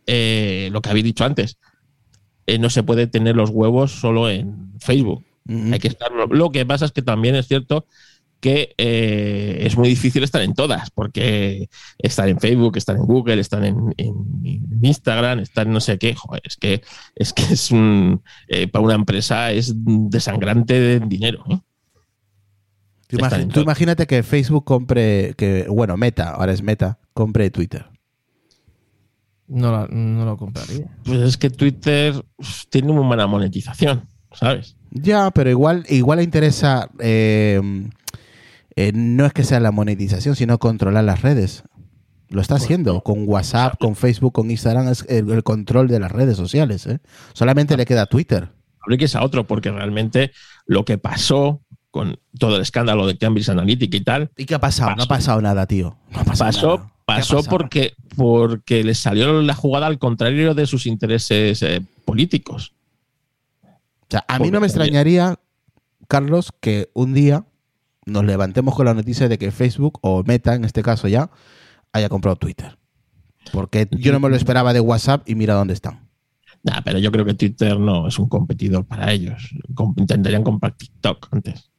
[0.07, 1.59] eh, lo que habéis dicho antes,
[2.47, 5.25] eh, no se puede tener los huevos solo en Facebook.
[5.73, 6.11] Hay que estar.
[6.31, 7.87] Lo que pasa es que también es cierto
[8.41, 11.69] que eh, es muy difícil estar en todas, porque
[11.99, 14.15] estar en Facebook, estar en Google, estar en, en-
[14.45, 16.83] en Instagram, estar en no sé qué, joder, es que
[17.15, 21.43] es que es un eh, para una empresa es desangrante de dinero.
[21.49, 21.59] ¿eh?
[23.09, 27.87] Tú, imagi- imagínate que Facebook compre, que bueno, Meta, ahora es Meta, compre Twitter.
[29.47, 30.89] No, la- no lo compraría.
[31.05, 32.15] Pues es que Twitter
[32.71, 34.77] tiene muy buena monetización, ¿sabes?
[34.95, 37.61] Ya, pero igual, igual le interesa, eh,
[38.77, 41.65] eh, no es que sea la monetización, sino controlar las redes.
[42.29, 46.11] Lo está haciendo con WhatsApp, con Facebook, con Instagram, es el, el control de las
[46.11, 46.87] redes sociales.
[46.87, 47.01] ¿eh?
[47.33, 48.49] Solamente le queda Twitter.
[48.81, 50.31] Habrá que es a otro, porque realmente
[50.67, 54.61] lo que pasó con todo el escándalo de Cambridge Analytica y tal, ¿Y qué ha
[54.61, 54.97] pasado?
[54.97, 55.97] No ha pasado nada, tío.
[56.11, 56.89] No ha pasado pasó, nada.
[56.89, 61.83] ¿Qué ha pasó porque, porque les salió la jugada al contrario de sus intereses eh,
[62.05, 62.75] políticos.
[64.05, 65.39] O sea, a mí no me extrañaría,
[66.09, 67.45] Carlos, que un día
[68.07, 71.31] nos levantemos con la noticia de que Facebook, o Meta en este caso ya,
[71.93, 72.79] haya comprado Twitter.
[73.53, 76.09] Porque yo no me lo esperaba de WhatsApp y mira dónde están.
[76.63, 79.51] Nah, pero yo creo que Twitter no es un competidor para ellos.
[79.97, 81.71] Intentarían comprar TikTok antes.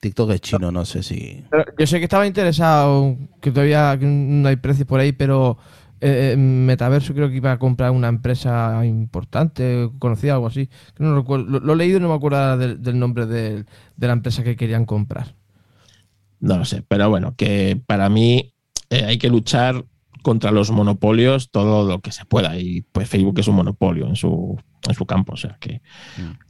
[0.00, 1.44] TikTok es chino, no sé si...
[1.50, 5.58] Pero yo sé que estaba interesado, que todavía no hay precios por ahí, pero
[6.02, 10.66] eh, Metaverso creo que iba a comprar una empresa importante, conocida, algo así.
[10.94, 13.64] Que No recuerdo, lo, lo he leído y no me acuerdo del, del nombre de
[13.96, 15.34] la empresa que querían comprar.
[16.40, 18.52] No lo sé, pero bueno, que para mí
[18.90, 19.84] eh, hay que luchar
[20.22, 22.58] contra los monopolios todo lo que se pueda.
[22.58, 25.34] Y pues Facebook es un monopolio en su, en su campo.
[25.34, 25.82] O sea que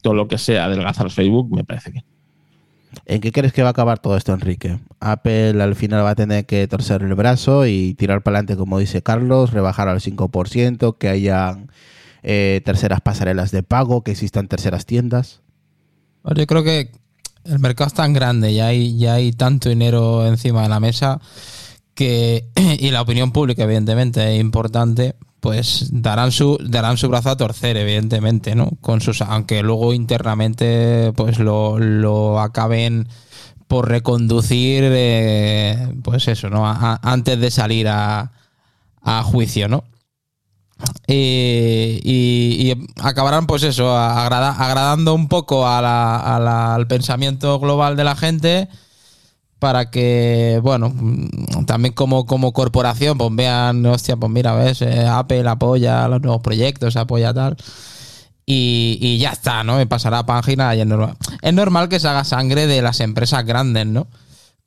[0.02, 2.04] todo lo que sea adelgazar Facebook me parece bien.
[3.06, 4.78] ¿En qué crees que va a acabar todo esto, Enrique?
[5.00, 8.78] Apple al final va a tener que torcer el brazo y tirar para adelante, como
[8.78, 11.58] dice Carlos, rebajar al 5%, que haya
[12.22, 15.40] eh, terceras pasarelas de pago, que existan terceras tiendas.
[16.24, 16.92] Yo creo que
[17.44, 21.20] el mercado es tan grande y hay, hay tanto dinero encima de la mesa
[21.94, 27.36] que, y la opinión pública, evidentemente, es importante, pues darán su, darán su brazo a
[27.36, 28.70] torcer, evidentemente, ¿no?
[28.80, 33.08] Con sus, aunque luego internamente pues lo, lo acaben
[33.66, 36.62] por reconducir, eh, pues eso, ¿no?
[36.64, 38.30] Antes de salir a,
[39.02, 39.82] a juicio, ¿no?
[41.08, 42.72] Y,
[43.02, 48.04] acabarán, pues eso, agrada- agradando un poco a la- a la- al pensamiento global de
[48.04, 48.68] la gente
[49.62, 55.06] para que, bueno, mm, también como, como corporación, pues vean, hostia, pues mira, ves, Eh,
[55.06, 57.56] Apple apoya los nuevos proyectos, apoya tal.
[58.44, 59.76] Y, y ya está, ¿no?
[59.76, 61.16] Me pasará página y es normal.
[61.42, 64.08] Es normal que se haga sangre de las empresas grandes, ¿no?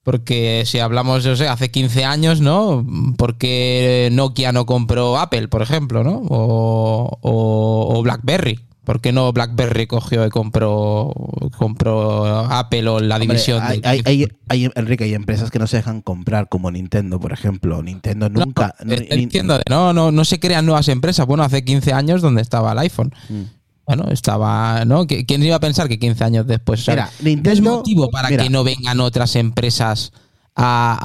[0.01, 2.85] Porque si hablamos, yo sé, hace 15 años, ¿no?
[3.17, 6.21] Porque Nokia no compró Apple, por ejemplo, ¿no?
[6.29, 8.61] O, o- o BlackBerry.
[8.85, 11.11] ¿Por qué no BlackBerry cogió y compró,
[11.57, 15.67] compró Apple o la Hombre, división hay, de- hay- hay- Enrique, hay empresas que no
[15.67, 17.81] se dejan comprar, como Nintendo, por ejemplo.
[17.81, 18.75] Nintendo nunca...
[18.83, 21.25] no, entiendo, no, no, no se crean nuevas empresas.
[21.25, 23.13] Bueno, hace 15 años donde estaba el iPhone.
[23.29, 23.41] Mm.
[23.87, 25.05] Bueno, estaba, ¿no?
[25.05, 26.87] ¿Qui- ¿Quién iba a pensar que 15 años después?
[26.87, 28.43] Mira, no es Nintendo- motivo para mira.
[28.43, 30.11] que no vengan otras empresas
[30.55, 30.97] a,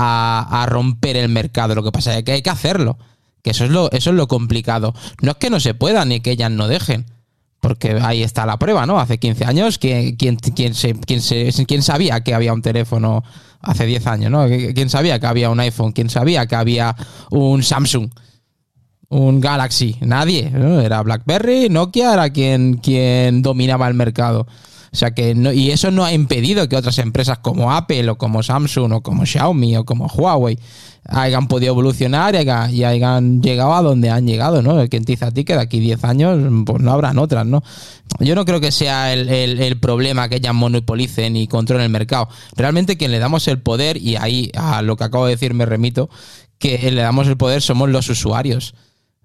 [0.50, 1.74] a- a romper el mercado.
[1.74, 2.98] Lo que pasa es que hay que hacerlo.
[3.42, 4.94] Que eso es lo, eso es lo complicado.
[5.22, 7.06] No es que no se pueda ni que ellas no dejen.
[7.60, 8.98] Porque ahí está la prueba, ¿no?
[8.98, 13.22] Hace 15 años, ¿quién, quién, quién, se, quién, se- quién sabía que había un teléfono
[13.60, 14.46] hace 10 años, ¿no?
[14.48, 15.92] ¿Quién sabía que había un iPhone?
[15.92, 16.96] ¿Quién sabía que había
[17.30, 18.08] un Samsung?
[19.10, 19.96] Un Galaxy?
[20.00, 20.50] Nadie.
[20.50, 20.80] ¿no?
[20.80, 24.46] Era BlackBerry, Nokia era quien, quien dominaba el mercado.
[24.92, 28.18] O sea que no, y eso no ha impedido que otras empresas como Apple o
[28.18, 30.58] como Samsung o como Xiaomi o como Huawei
[31.08, 34.74] hayan podido evolucionar y hayan, llegado a donde han llegado, ¿no?
[34.88, 37.62] Quien te dice a ti que de aquí 10 años pues no habrán otras, ¿no?
[38.18, 41.90] Yo no creo que sea el, el- el problema que ellas monopolicen y controlen el
[41.90, 42.28] mercado.
[42.56, 45.66] Realmente quien le damos el poder, y ahí a lo que acabo de decir me
[45.66, 46.10] remito,
[46.58, 48.74] que le damos el poder somos los usuarios.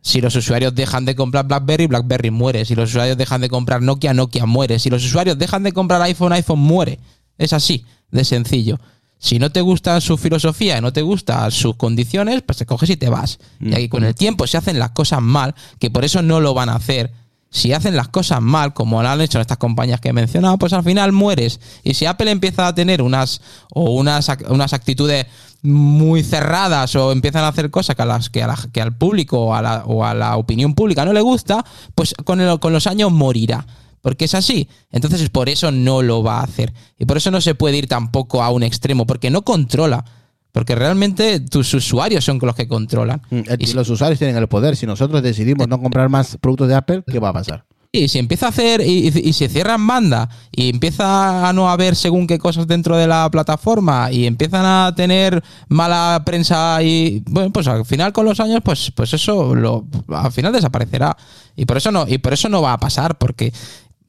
[0.06, 2.64] Si los usuarios dejan de comprar BlackBerry, BlackBerry muere.
[2.64, 4.78] Si los usuarios dejan de comprar Nokia, Nokia muere.
[4.78, 7.00] Si los usuarios dejan de comprar iPhone, iPhone muere.
[7.40, 8.80] Es así, de sencillo.
[9.18, 12.92] Si no te gusta su filosofía y no te gustan sus condiciones, pues te coges
[12.92, 13.40] y te vas.
[13.60, 16.54] Y ahí con el tiempo se hacen las cosas mal, que por eso no lo
[16.54, 17.12] van a hacer.
[17.50, 20.74] Si hacen las cosas mal, como lo han hecho estas compañías que he mencionado, pues
[20.74, 21.60] al final mueres.
[21.84, 23.42] Y si Apple empieza a tener unas
[23.72, 25.26] o unas, unas actitudes
[25.66, 28.96] muy cerradas o empiezan a hacer cosas que, a las, que, a la- que al
[28.98, 32.60] público o a, la, o a la opinión pública no le gusta, pues con, el-
[32.60, 33.66] con los años morirá.
[34.02, 34.70] Porque es así.
[34.92, 36.74] Entonces, por eso no lo va a hacer.
[37.00, 40.06] Y por eso no se puede ir tampoco a un extremo, porque no controla.
[40.52, 43.22] Porque realmente tus usuarios son los que controlan.
[43.32, 44.76] Mm, Y Y si- los usuarios tienen el poder.
[44.76, 47.66] Si nosotros decidimos no comprar más productos de Apple, ¿qué va a pasar?
[47.96, 51.96] Y si empieza a hacer y, y- se cierran banda y empieza a no haber
[51.96, 57.52] según qué cosas dentro de la plataforma y empiezan a tener mala prensa y bueno
[57.52, 61.16] pues al final con los años pues pues eso lo, al final desaparecerá
[61.56, 63.54] y por eso no y por eso no va a pasar porque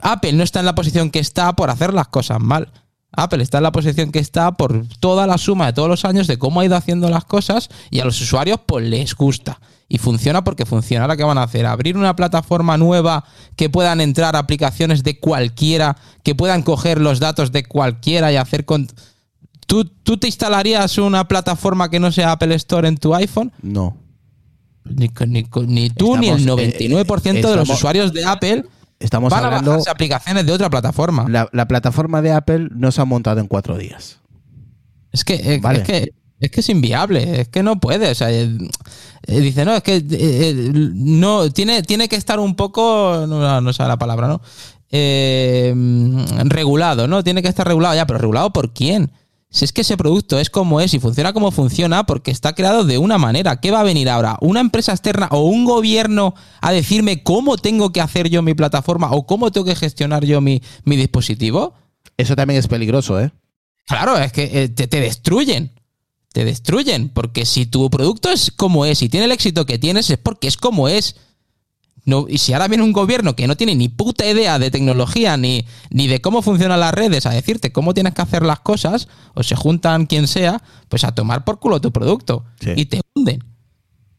[0.01, 2.71] Apple no está en la posición que está por hacer las cosas mal.
[3.17, 6.27] Apple está en la posición que está por toda la suma de todos los años
[6.27, 9.59] de cómo ha ido haciendo las cosas y a los usuarios pues les gusta.
[9.89, 11.05] Y funciona porque funciona.
[11.05, 11.65] Ahora, ¿qué van a hacer?
[11.65, 17.53] ¿Abrir una plataforma nueva que puedan entrar aplicaciones de cualquiera, que puedan coger los datos
[17.53, 18.89] de cualquiera y hacer con...
[19.69, 23.53] ¿Tú, ¿Tú te instalarías una plataforma que no sea Apple Store en tu iPhone?
[23.63, 23.97] No.
[24.85, 28.65] Ni, ni- ni tú ni el Estamos, 99% eh, de los estamos- usuarios de Apple
[28.99, 29.71] Estamos van a hablando.
[29.73, 31.27] bajarse aplicaciones de otra plataforma.
[31.29, 34.19] La, la plataforma de Apple no se ha montado en cuatro días.
[35.13, 35.81] Es que, es, Vale.
[35.81, 38.11] es que es que es inviable, es que no puede.
[38.11, 38.51] O sea, eh,
[39.27, 43.73] eh, dice, no, es que eh, no, tiene, tiene que estar un poco, no, no
[43.73, 44.43] sabe la palabra, ¿no?
[44.91, 45.75] Eh,
[46.45, 47.25] regulado, ¿no?
[47.25, 49.11] Tiene que estar regulado ya, pero regulado por quién?
[49.51, 52.85] Si es que ese producto es como es y funciona como funciona porque está creado
[52.85, 53.61] de una manera.
[53.61, 54.37] ¿Qué va a venir ahora?
[54.41, 59.11] ¿Una empresa externa o un gobierno a decirme cómo tengo que hacer yo mi plataforma
[59.13, 61.75] o cómo tengo que gestionar yo mi, mi dispositivo?
[62.17, 63.31] Eso también es peligroso, ¿eh?
[63.87, 65.73] Claro, es que eh, te, te destruyen.
[66.33, 67.09] Te destruyen.
[67.09, 70.49] Porque si tu producto es como es y tiene el éxito que tienes, es porque
[70.49, 71.17] es como es.
[72.07, 75.37] No, y si ahora viene un gobierno que no tiene ni puta idea de tecnología
[75.37, 79.09] ni, ni de cómo funcionan las redes a decirte cómo tienes que hacer las cosas,
[79.35, 82.45] o se juntan quien sea, pues a tomar por culo tu producto.
[82.61, 82.71] Sí.
[82.77, 83.43] Y te hunden.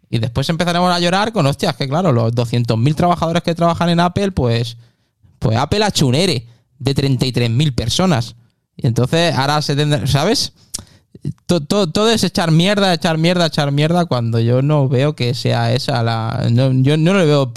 [0.10, 4.02] Y después empezaremos a llorar con, hostias, que claro, los 200.000 trabajadores que trabajan en
[4.02, 4.76] Apple, pues,
[5.40, 6.46] pues Apple ha hecho un ERE
[6.80, 8.36] de 33.000 personas.
[8.76, 10.52] Y entonces ahora se tendrá, ¿sabes?
[11.46, 15.34] To- to- Todo, es echar mierda, echar mierda, echar mierda cuando yo no veo que
[15.34, 16.48] sea esa la...
[16.52, 17.54] no- yo no le veo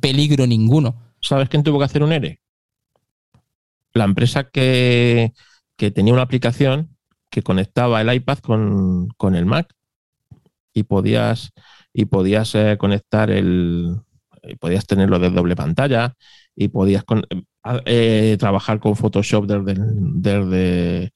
[0.00, 0.94] peligro ninguno.
[1.20, 2.40] ¿Sabes quién tuvo que hacer un ERE?
[3.94, 5.32] La empresa que,
[5.76, 6.96] que tenía una aplicación
[7.30, 9.72] que conectaba el iPad con, con el Mac
[10.74, 11.50] y podías,
[11.92, 13.96] y podías eh, conectar el.
[14.42, 16.14] y podías tenerlo de doble pantalla
[16.54, 17.26] y podías con-
[17.84, 21.12] eh, trabajar con Photoshop desde, desde,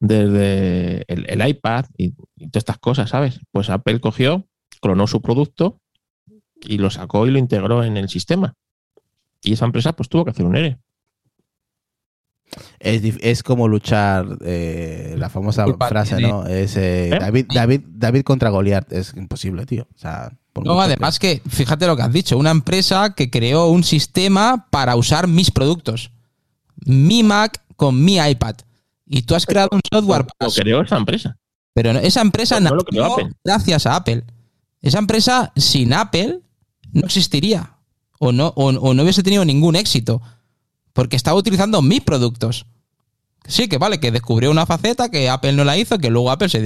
[0.00, 3.40] desde el iPad y, y todas estas cosas, ¿sabes?
[3.52, 4.46] Pues Apple cogió,
[4.80, 5.80] clonó su producto
[6.60, 8.54] y lo sacó y lo integró en el sistema.
[9.42, 10.78] Y esa empresa pues tuvo que hacer un ERE.
[12.78, 16.32] Es, es como luchar, eh, la famosa Culpa frase, tiene.
[16.32, 16.46] ¿no?
[16.46, 17.18] Es eh, ¿Eh?
[17.18, 18.92] David, David, David contra Goliat.
[18.92, 19.86] Es imposible, tío.
[19.94, 23.66] O sea, por No, además que, fíjate lo que has dicho, una empresa que creó
[23.68, 26.10] un sistema para usar mis productos.
[26.84, 28.54] Mi Mac con mi iPad.
[29.06, 31.36] Y tú has creado un software para Lo creó esa empresa.
[31.74, 33.36] Pero no- esa empresa No, no lo creó nació Apple.
[33.44, 34.24] gracias a Apple.
[34.80, 36.40] Esa empresa sin Apple
[36.92, 37.72] no existiría.
[38.18, 40.22] O no, o, o no hubiese tenido ningún éxito.
[40.96, 42.66] Porque estaba utilizando mis productos.
[43.46, 46.48] Sí, que vale, que descubrió una faceta que Apple no la hizo, que luego Apple
[46.48, 46.60] se,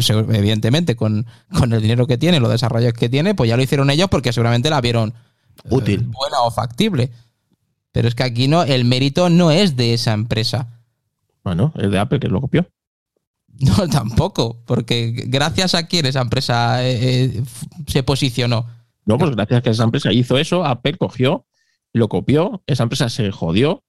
[0.00, 1.26] se- evidentemente, con,
[1.58, 4.32] con el dinero que tiene, los desarrollos que tiene, pues ya lo hicieron ellos porque
[4.32, 5.08] seguramente la vieron
[5.64, 6.02] eh, Útil.
[6.04, 7.10] buena o factible.
[7.90, 10.68] Pero es que aquí no, el mérito no es de esa empresa.
[11.42, 12.68] Bueno, es de Apple que lo copió.
[13.58, 17.42] No, tampoco, porque gracias a quién esa empresa eh, eh,
[17.88, 18.66] se posicionó.
[19.04, 21.44] No, pues gracias a que esa empresa hizo eso, Apple cogió,
[21.92, 23.82] lo copió, esa empresa se jodió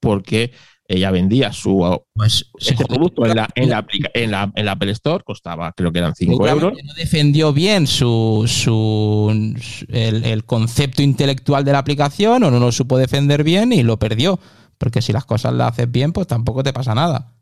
[0.00, 0.52] porque
[0.86, 1.82] ella vendía su
[2.14, 5.72] Pues se este producto en la, en, la, en, la, en la Apple Store, costaba
[5.72, 6.84] creo que eran 5 Seguramente euros.
[6.84, 12.58] No defendió bien su, su su- el, el concepto intelectual de la aplicación o no
[12.60, 14.38] lo supo defender bien y lo perdió.
[14.76, 17.32] Porque si las cosas las haces bien, pues tampoco te pasa nada.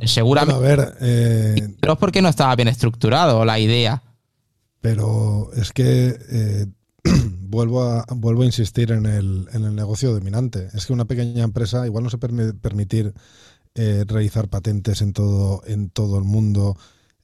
[0.00, 0.58] Seguramente.
[0.60, 4.02] Bueno, a ver, eh, Pero es porque no estaba bien estructurado la idea.
[4.80, 6.66] pero es que eh,
[7.48, 10.68] vuelvo, a, vuelvo a insistir en el, en el negocio dominante.
[10.74, 13.14] Es que una pequeña empresa igual no se puede permitir
[13.74, 16.76] eh, realizar patentes en todo, en todo el mundo.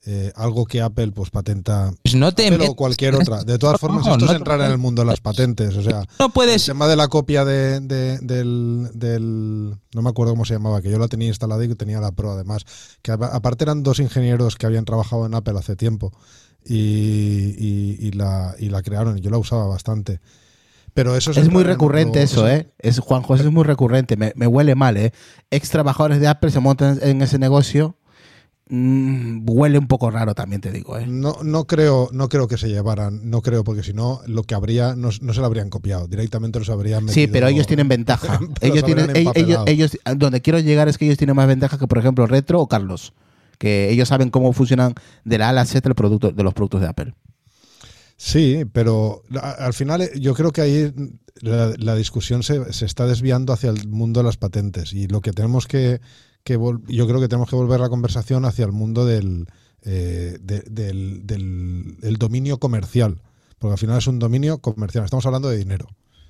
[0.06, 3.42] eh, algo que Apple pues patenta Pues no te Apple o metas- cualquier otra.
[3.42, 5.74] De todas formas, No, esto no es te- entrar en el mundo de las patentes.
[5.76, 6.66] O sea, no el puedes.
[6.66, 10.90] tema de la copia de, de- del, del- No me acuerdo cómo se llamaba, que
[10.90, 12.66] yo la tenía instalada y que tenía la Pro además.
[13.02, 16.12] Que apa- aparte eran dos ingenieros que habían trabajado en Apple hace tiempo
[16.64, 20.20] y, y- y la, y la crearon yo la usaba bastante.
[20.94, 22.70] Pero eso Es entrar muy en recurrente eso, ¿eh?
[22.78, 24.16] Es, Juanjo, eso es muy recurrente.
[24.16, 25.12] Me, me huele mal, ¿eh?
[25.50, 27.96] Ex trabajadores de Apple se montan en ese negocio.
[28.68, 31.04] Mm, huele un poco raro también, te digo, ¿eh?
[31.06, 34.54] No, no creo, no creo que se llevaran, no creo, porque si no, lo que
[34.54, 37.14] habría, no, no se lo habrían copiado, directamente los habrían metido.
[37.14, 38.38] Sí, pero ellos tienen ventaja.
[38.40, 41.86] Los ellos tienen, ellos, ellos- donde quiero llegar es que ellos tienen más ventaja que,
[41.86, 43.12] por ejemplo, Retro o Carlos.
[43.58, 44.94] Que ellos saben cómo funcionan
[45.24, 47.14] de la A a la Z el producto, de los productos de Apple.
[48.16, 50.92] Sí, pero al final eh, yo creo que ahí
[51.40, 55.20] la, la discusión se, se está desviando hacia el mundo de las patentes y lo
[55.20, 56.00] que tenemos que,
[56.44, 59.46] que yo creo que tenemos que volver la conversación hacia el mundo del,
[59.82, 63.20] eh, de- del, del- el dominio comercial,
[63.58, 65.88] porque al final es un dominio comercial, estamos hablando de dinero.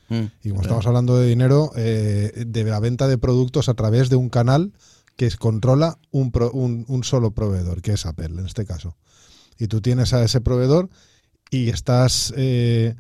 [0.09, 4.09] Mm, Y como estamos hablando de dinero, eh, de la venta de productos a través
[4.09, 4.72] de un canal
[5.16, 8.96] que controla un, pro- un, un solo proveedor, que es Apple en este caso.
[9.58, 10.88] Y tú tienes a ese proveedor
[11.50, 12.32] y estás...
[12.36, 12.94] eh,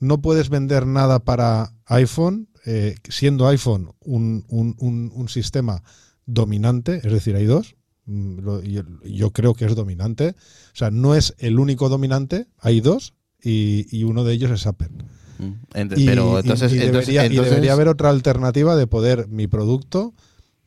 [0.00, 5.82] no puedes vender nada para iPhone, eh, siendo iPhone un, sistema
[6.26, 7.76] dominante, es decir, hay dos.
[8.06, 10.30] mm, lo- Yo creo que es dominante.
[10.72, 14.66] O sea, no es el único dominante, hay dos, y, y uno de ellos es
[14.66, 14.90] Apple.
[15.38, 15.44] mm.
[15.74, 19.46] Ent- Y, pero entonces, y debería, y entonces- debería haber otra alternativa de poder mi
[19.46, 20.12] producto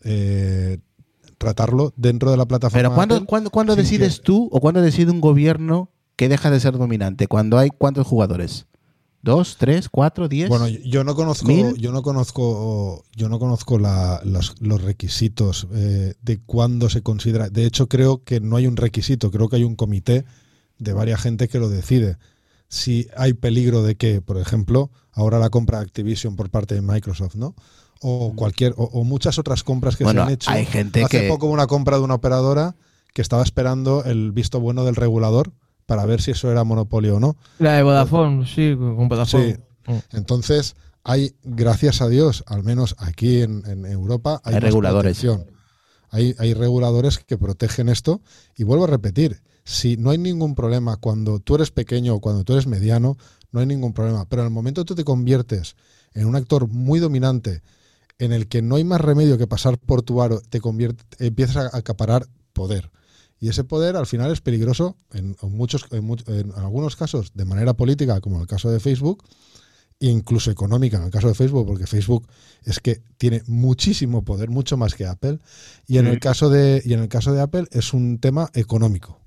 [0.04, 0.80] eh,
[1.38, 2.82] tratarlo dentro de la plataforma.
[2.82, 6.30] Pero ¿cuándo, Apple cuándo, cuándo sin decides que- tú o cuándo decide un gobierno que
[6.30, 7.28] deja de ser dominante?
[7.28, 8.66] Cuando hay cuántos jugadores?
[9.22, 10.48] ¿Dos, tres, cuatro, diez?
[10.48, 11.76] Bueno, yo no conozco, ¿Mil?
[11.76, 17.50] yo no conozco, yo no conozco la- los, los requisitos eh, de cuándo se considera.
[17.50, 19.30] De hecho, creo que no hay un requisito.
[19.32, 20.24] Creo que hay un comité
[20.80, 22.18] de varias gente que lo decide.
[22.70, 26.82] Si hay peligro de que, por ejemplo, ahora la compra de Activision por parte de
[26.82, 27.56] Microsoft, ¿no?
[28.02, 30.52] O cualquier, o, o muchas otras compras que Bueno, se han hecho.
[30.52, 32.76] hay gente Hace que- poco una compra de una operadora
[33.14, 35.52] que estaba esperando el visto bueno del regulador
[35.86, 37.36] para ver si eso era monopolio o no.
[37.60, 39.56] La de Vodafone, sí, con Vodafone.
[39.86, 39.94] Sí.
[40.12, 45.18] Entonces, hay, gracias a Dios, al menos aquí en, en Europa, hay, Hay reguladores.
[45.20, 45.50] protección.
[46.10, 48.22] Hay, hay reguladores que protegen esto.
[48.56, 52.44] Y vuelvo a repetir, si no hay ningún problema cuando tú eres pequeño o cuando
[52.44, 53.18] tú eres mediano,
[53.52, 54.26] no hay ningún problema.
[54.28, 55.76] Pero en el momento que tú te conviertes
[56.14, 57.62] en un actor muy dominante,
[58.20, 61.74] en el que no hay más remedio que pasar por tu aro, te convierte, empiezas
[61.74, 62.90] a acaparar poder.
[63.40, 67.46] Y ese poder al final es peligroso en, en muchos, en, en algunos casos de
[67.46, 69.24] manera política, como en el caso de Facebook,
[70.00, 72.28] e incluso económica en el caso de Facebook, porque Facebook
[72.64, 75.40] es que tiene muchísimo poder, mucho más que Apple.
[75.88, 79.20] Y en el caso de, y en el caso de Apple es un tema económico.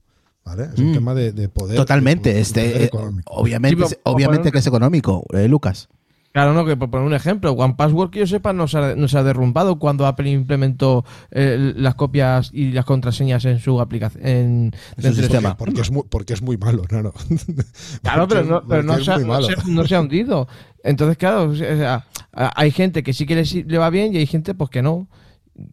[0.45, 0.71] ¿Vale?
[0.73, 0.95] Es un Mm.
[0.95, 1.77] tema de, de poder.
[1.77, 2.31] Totalmente.
[2.33, 2.91] de poder Este, eh,
[3.27, 5.89] obviamente, Sí, pero- es- obviamente que es económico, eh, Lucas.
[6.33, 8.95] Claro, no, que por poner un ejemplo, One Password, que yo sepa, no se ha,
[8.95, 13.81] no se ha derrumbado cuando Apple implementó eh, las copias y las contraseñas en su
[13.81, 14.25] aplicación.
[14.25, 15.57] En, su de sistema.
[15.57, 17.13] Porque es muy, porque es muy malo, claro.
[18.03, 20.47] Claro, pero no, pero no se, no se- no se ha hundido.
[20.85, 24.27] Entonces, claro, o sea, hay gente que sí que le, le va bien y hay
[24.27, 25.09] gente pues que no.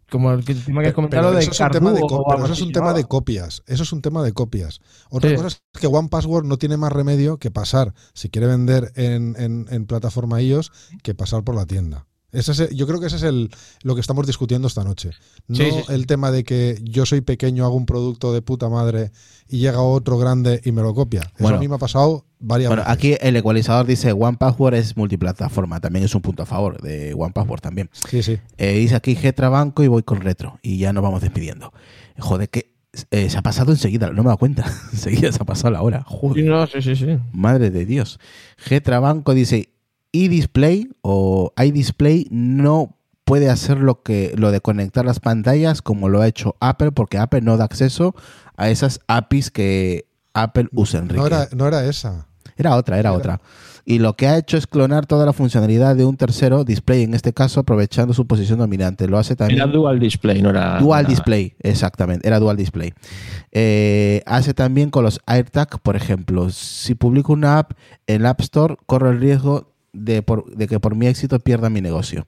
[0.09, 2.23] Como el tema que has comentado de eso es un tema de, Cardu co- o
[2.25, 2.93] pero algo eso es así, un tema ¿no?
[2.97, 3.63] de copias.
[3.67, 4.79] Eso es un tema de copias.
[5.09, 5.35] Otra Sí.
[5.35, 9.35] cosa es que One Password no tiene más remedio que pasar, si quiere vender en,
[9.37, 10.71] en- en plataforma iOS,
[11.03, 12.05] que pasar por la tienda.
[12.31, 13.49] Ese es yo creo que ese es el,
[13.83, 15.11] lo que estamos discutiendo esta noche.
[15.47, 15.93] No Sí, sí, sí.
[15.93, 19.11] el tema de que yo soy pequeño, hago un producto de puta madre
[19.47, 21.21] y llega otro grande y me lo copia.
[21.21, 21.57] Eso Bueno.
[21.57, 22.93] a mí me ha pasado varias Bueno, veces.
[22.93, 25.79] aquí el ecualizador dice One Password es multiplataforma.
[25.79, 27.89] También es un punto a favor de One Password también.
[28.09, 28.37] Sí, sí.
[28.57, 30.59] Eh, dice aquí Getra Banco y voy con Retro.
[30.61, 31.71] Y ya nos vamos despidiendo.
[32.19, 32.73] Joder, que
[33.11, 34.65] eh, se ha pasado enseguida, no me he dado cuenta.
[34.91, 36.03] enseguida se ha pasado la hora.
[36.05, 36.43] Joder.
[36.43, 37.17] Sí, no, sí, sí, sí.
[37.31, 38.19] Madre de Dios.
[38.57, 39.69] Getra Banco dice
[40.11, 46.21] iDisplay o iDisplay no puede hacer lo que lo de conectar las pantallas como lo
[46.21, 48.15] ha hecho Apple, porque Apple no da acceso
[48.55, 51.19] a esas APIs que Apple usa, Enrique.
[51.19, 52.27] No era, no era esa.
[52.55, 53.17] Era otra, era, Era.
[53.17, 53.41] otra.
[53.85, 57.13] Y lo que ha hecho es clonar toda la funcionalidad de un tercero, display en
[57.13, 59.07] este caso, aprovechando su posición dominante.
[59.07, 59.61] Lo hace también.
[59.61, 60.79] Era dual display, no era.
[60.79, 62.93] Dual display, exactamente, era dual display.
[63.51, 67.71] Eh, hace también con los AirTag, por ejemplo, si publico una app
[68.07, 71.69] en la App Store, corro el riesgo de, por- de que por mi éxito pierda
[71.69, 72.27] mi negocio.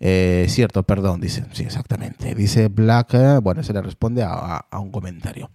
[0.00, 2.34] Eh, cierto, perdón, dice, sí, exactamente.
[2.34, 5.50] Dice Black, eh, bueno, se le responde a, un comentario.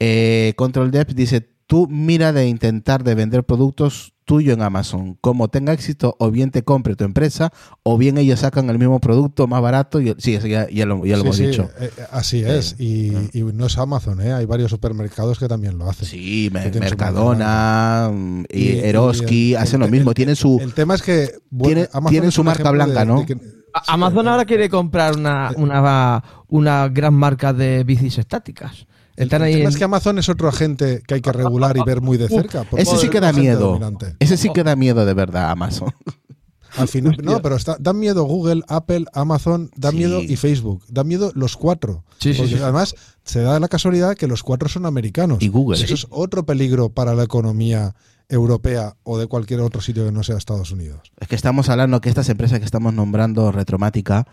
[0.00, 5.18] Eh, Control Depth dice, tú mira de intentar de vender productos tuyo en Amazon.
[5.20, 7.52] Como tenga éxito, o bien te compre tu empresa,
[7.82, 10.00] o bien ellos sacan el mismo producto más barato.
[10.00, 11.68] Y, sí, eso ya, ya lo, ya lo Sí, hemos sí, dicho.
[11.80, 12.76] eh, así es.
[12.78, 14.32] Y, y no es Amazon, ¿eh?
[14.32, 16.06] hay varios supermercados que también lo hacen.
[16.08, 20.10] Sí, Mercadona mm, y, Y- Eroski hacen el- lo mismo.
[20.10, 20.58] el- tienen su...
[20.60, 23.20] El tema es que bueno, Tiene- Amazon tienen su marca blanca, de- ¿no?
[23.20, 23.36] de que-
[23.72, 28.86] A- Amazon ahora quiere comprar una, una, una gran marca de bicis estáticas.
[29.16, 31.32] El, Están el ahí tema en- es que Amazon es otro agente que hay que
[31.32, 32.66] regular y ver muy de cerca.
[32.76, 33.68] Ese es sí que da miedo.
[33.68, 34.16] dominante.
[34.18, 35.92] Ese sí que da miedo de verdad, Amazon.
[36.76, 39.96] Al final, no, pero está, dan miedo Google, Apple, Amazon, da Sí.
[39.98, 40.82] miedo y Facebook.
[40.88, 42.02] Da miedo los cuatro.
[42.18, 42.60] Sí, sí, Porque sí.
[42.62, 45.38] además se da la casualidad que los cuatro son americanos.
[45.40, 45.80] Y Google.
[45.80, 47.94] Eso es otro peligro para la economía
[48.28, 51.12] europea o de cualquier otro sitio que no sea Estados Unidos.
[51.20, 54.26] Es que estamos hablando que estas empresas que estamos nombrando Retromática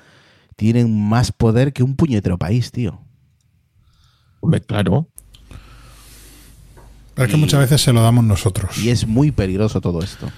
[0.55, 3.01] tienen más poder que un puñetero país, tío.
[4.41, 5.07] Hombre, claro.
[7.15, 8.77] Pero es que Y- muchas veces se lo damos nosotros.
[8.77, 10.29] Y es muy peligroso todo esto.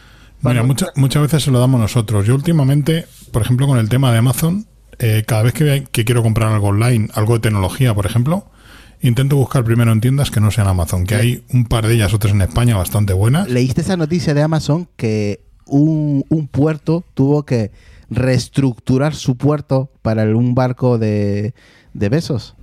[0.41, 2.25] Mira, mucha- muchas veces se lo damos nosotros.
[2.25, 4.65] Yo últimamente, por ejemplo, con el tema de Amazon,
[4.99, 8.47] eh, cada vez que, que quiero comprar algo online, algo de tecnología, por ejemplo,
[9.01, 12.13] intento buscar primero en tiendas que no sean Amazon, que hay un par de ellas,
[12.13, 13.49] otras en España, bastante buenas.
[13.49, 17.71] ¿Leíste esa noticia de Amazon que un, un puerto tuvo que
[18.09, 21.53] reestructurar su puerto para el- un barco de,
[21.93, 22.55] de besos?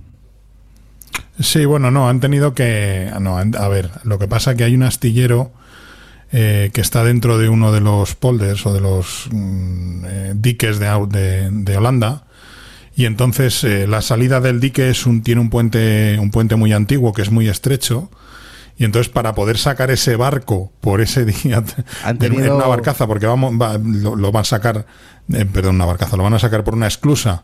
[1.39, 3.11] Sí, bueno, no, han tenido que...
[3.19, 5.51] No, a ver, lo que pasa es que hay un astillero
[6.31, 10.79] eh, que está dentro de uno de los polders o de los mm, eh, diques
[10.79, 12.25] de, de, de Holanda.
[12.95, 16.73] Y entonces eh, la salida del dique es un, tiene un puente, un puente muy
[16.73, 18.11] antiguo que es muy estrecho.
[18.77, 21.63] Y entonces para poder sacar ese barco por ese día
[22.19, 24.85] tenido- en una barcaza, porque vamos, va- lo, lo van a sacar,
[25.53, 27.43] perdón, una barcaza, lo van a sacar por una esclusa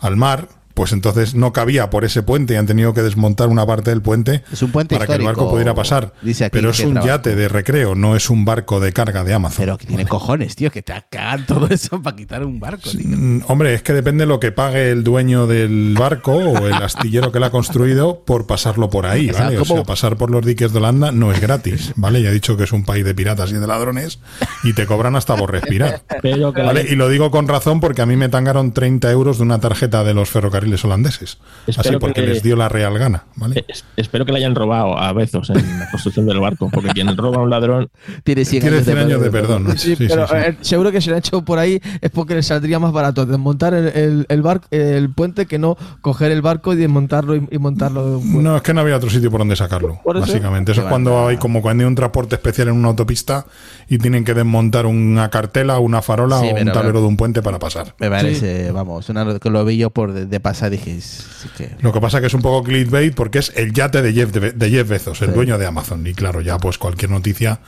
[0.00, 0.48] al mar,
[0.78, 4.00] pues entonces no cabía por ese puente y han tenido que desmontar una parte del
[4.00, 6.12] puente Es un puente para que el barco pudiera pasar.
[6.22, 9.34] dice aquí Pero es un yate de recreo, no es un barco de carga de
[9.34, 9.56] Amazon.
[9.58, 13.08] Pero que tiene cojones, tío, que te cagan todo eso para quitar un barco, tío.
[13.08, 17.32] Mm, Hombre, es que depende lo que pague el dueño del barco o el astillero
[17.32, 19.58] que lo ha construido por pasarlo por ahí, O sea, ¿vale?
[19.58, 22.22] O sea, pasar por los diques de Holanda no es gratis, ¿vale?
[22.22, 24.20] Ya he dicho que es un país de piratas y de ladrones
[24.62, 26.02] y te cobran hasta por respirar.
[26.22, 26.86] Que, ¿Vale?
[26.88, 30.04] Y lo digo con razón porque a mí me tangaron 30 euros de una tarjeta
[30.04, 31.38] de los ferrocarriles holandeses.
[31.66, 33.64] Espero Así que porque le- les dio la real gana, ¿vale?
[33.68, 37.16] es- espero que le hayan robado a Bezos en la construcción del barco, porque quien
[37.16, 37.88] roba a un ladrón
[38.24, 39.64] Tiene 100 Tiene años, 100 años de perdón.
[39.64, 39.70] ¿no?
[39.72, 40.34] Sí, Sí, sí, pero sí.
[40.36, 43.24] eh, seguro que si lo han hecho por ahí es porque les saldría más barato
[43.26, 47.48] desmontar el, el, el, bar- el puente que no coger el barco y desmontarlo y,
[47.50, 48.20] y montarlo.
[48.24, 50.72] No, es que no había otro sitio por donde sacarlo, Por eso- básicamente.
[50.72, 53.46] Eso es cuando hay como cuando hay un transporte especial en una autopista
[53.88, 57.16] y tienen que desmontar una cartela, una farola Sí, o un pero- tablero de un
[57.16, 57.94] puente para pasar.
[57.98, 61.70] Me parece, vamos, una, que lo vi yo por de, de pasar dije, sí que...
[61.80, 64.52] Lo que pasa que es un poco clickbait porque es el yate de Jeff, de,
[64.52, 66.06] de Jeff Bezos, el dueño de Amazon.
[66.06, 67.60] Y claro, ya pues cualquier noticia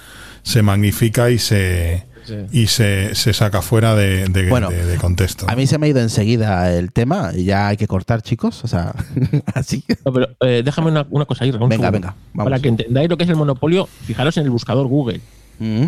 [0.42, 2.06] se magnifica y se
[2.52, 5.46] y se, se saca fuera de, de- Bueno, de- de contexto.
[5.48, 8.62] A mí se me ha ido enseguida el tema y ya hay que cortar, chicos.
[8.62, 8.94] O sea,
[9.54, 9.84] así.
[10.04, 11.90] No, pero eh, déjame una, una cosa ahí, Venga, segundo.
[11.90, 12.50] venga, vamos.
[12.50, 15.20] Para que entendáis lo que es el monopolio, fijaros en el buscador Google.
[15.60, 15.86] Mm.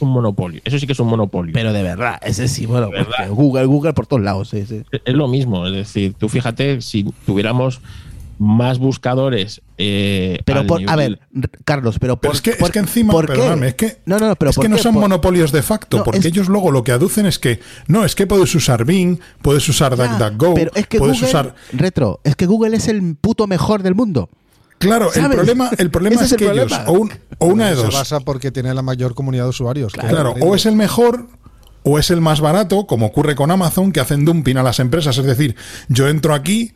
[0.00, 0.60] Un monopolio.
[0.64, 1.52] Eso sí que es un monopolio.
[1.52, 2.90] Pero de verdad, ese sí, bueno,
[3.30, 4.82] Google, Google por todos lados, sí, sí.
[5.04, 5.64] es lo mismo.
[5.66, 7.80] Es decir, tú fíjate, si tuviéramos
[8.38, 9.60] más buscadores.
[9.78, 11.20] eh, Pero por, a ver,
[11.64, 13.34] Carlos, pero por Pero es que, por- es que encima, ¿por qué?
[13.34, 15.62] perdóname, es que, no, no, no, pero es ¿por que no son Por- monopolios de
[15.62, 18.52] facto, No, porque es- ellos luego lo que aducen es que no, es que puedes
[18.56, 22.76] usar Bing, puedes usar DuckDuckGo, pero es que puedes Google, usar retro, es que Google
[22.76, 24.28] es el puto mejor del mundo.
[24.78, 26.90] Claro, el problema, el problema es es que el ellos, problema.
[26.90, 27.12] o, un-
[27.42, 29.92] o una de Se dos, basa porque tiene la mayor comunidad de usuarios.
[29.92, 31.26] claro, o es el mejor
[31.84, 35.18] o es el más barato, como ocurre con Amazon, que hacen dumping a las empresas.
[35.18, 35.56] Es decir,
[35.88, 36.72] yo entro aquí,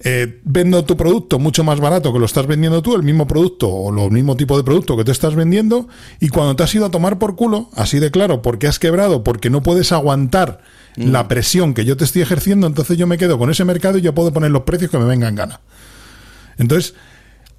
[0.00, 3.68] eh, vendo tu producto mucho más barato que lo estás vendiendo tú, el mismo producto
[3.68, 5.88] o lo mismo tipo de producto que tú estás vendiendo,
[6.20, 9.24] y cuando te has ido a tomar por culo, así de claro, porque has quebrado,
[9.24, 10.60] porque no puedes aguantar
[10.96, 14.02] la presión que yo te estoy ejerciendo, entonces yo me quedo con ese mercado y
[14.02, 15.60] yo puedo poner los precios que me vengan en gana.
[16.56, 16.94] Entonces,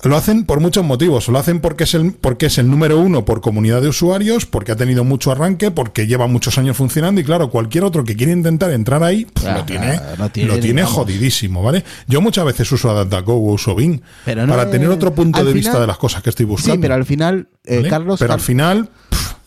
[0.04, 1.28] Lo hacen por muchos motivos.
[1.30, 4.72] Lo hacen porque es el, porque es el número uno por comunidad de usuarios, porque
[4.72, 8.32] ha tenido mucho arranque, porque lleva muchos años funcionando y claro, cualquier otro que quiera
[8.32, 10.96] intentar entrar ahí, pues, Claro, lo tiene, no tiene, lo tiene vamos.
[10.98, 11.84] jodidísimo, ¿vale?
[12.08, 15.40] Yo muchas veces uso AdaptGo o uso Bing Pero no para es- tener otro punto
[15.40, 16.76] al de final- vista de las cosas que estoy buscando.
[16.76, 17.90] Sí, pero al final, eh, ¿vale?
[17.90, 18.90] Carlos, Pero al Car- final,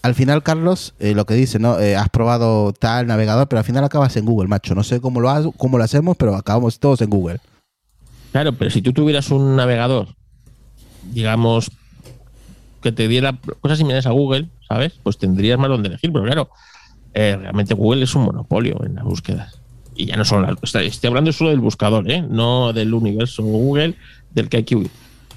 [0.03, 1.79] al final, Carlos, eh, lo que dice, ¿no?
[1.79, 4.75] Eh, has probado tal navegador, pero al final acabas en Google, macho.
[4.75, 7.39] No sé cómo lo, ha- cómo lo hacemos, pero acabamos todos en Google.
[8.33, 10.09] Claro, pero si tú tuvieras un navegador,
[11.13, 11.71] digamos,
[12.83, 14.95] que te diera cosas similares a Google, ¿sabes?
[15.03, 16.51] Pues tendrías más donde elegir, pero claro,
[17.15, 19.59] eh, realmente Google es un monopolio en las búsquedas.
[19.97, 22.23] Y ya no solo, estoy estoy hablando solo del buscador, ¿eh?
[22.23, 23.97] No del universo Google
[24.33, 24.91] del que hay que huir.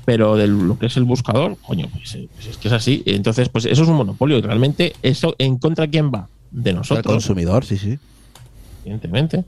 [0.05, 3.03] Pero de lo que es el buscador, coño, pues, eh, pues es que es así.
[3.05, 4.37] Entonces, pues eso es un monopolio.
[4.37, 6.27] Y realmente, ¿eso en contra de quién va?
[6.51, 7.97] De El nosotros consumidor, sí, sí.
[8.83, 9.45] evidentemente.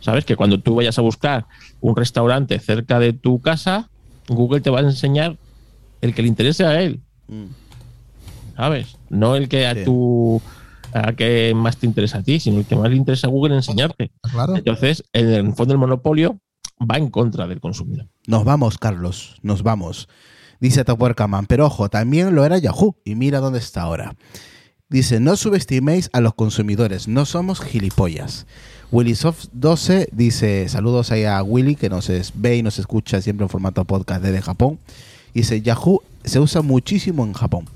[0.00, 1.46] Sabes que cuando tú vayas a buscar
[1.80, 3.88] un restaurante cerca de tu casa,
[4.28, 5.36] Google te va a enseñar
[6.02, 7.00] el que le interese a él,
[8.56, 8.96] ¿sabes?
[9.08, 9.84] No el que a Sí.
[9.84, 10.40] tu
[10.94, 13.54] a que más te interesa a ti, sino el que más le interesa a Google
[13.56, 14.10] enseñarte.
[14.30, 14.56] Claro.
[14.56, 16.38] Entonces, en el fondo el monopolio
[16.78, 18.08] va en contra del consumidor.
[18.26, 20.08] Nos vamos, Carlos, nos vamos.
[20.60, 22.94] Dice Topuercaman, pero ojo, también lo era Yahoo.
[23.06, 24.14] Y mira dónde está ahora.
[24.90, 28.46] Dice, no subestiméis a los consumidores, no somos gilipollas.
[28.92, 33.84] Willysoft12 dice, saludos ahí a Willy, que nos ve y nos escucha siempre en formato
[33.86, 34.78] podcast desde Japón.
[35.34, 37.66] Dice, Yahoo se usa muchísimo en Japón.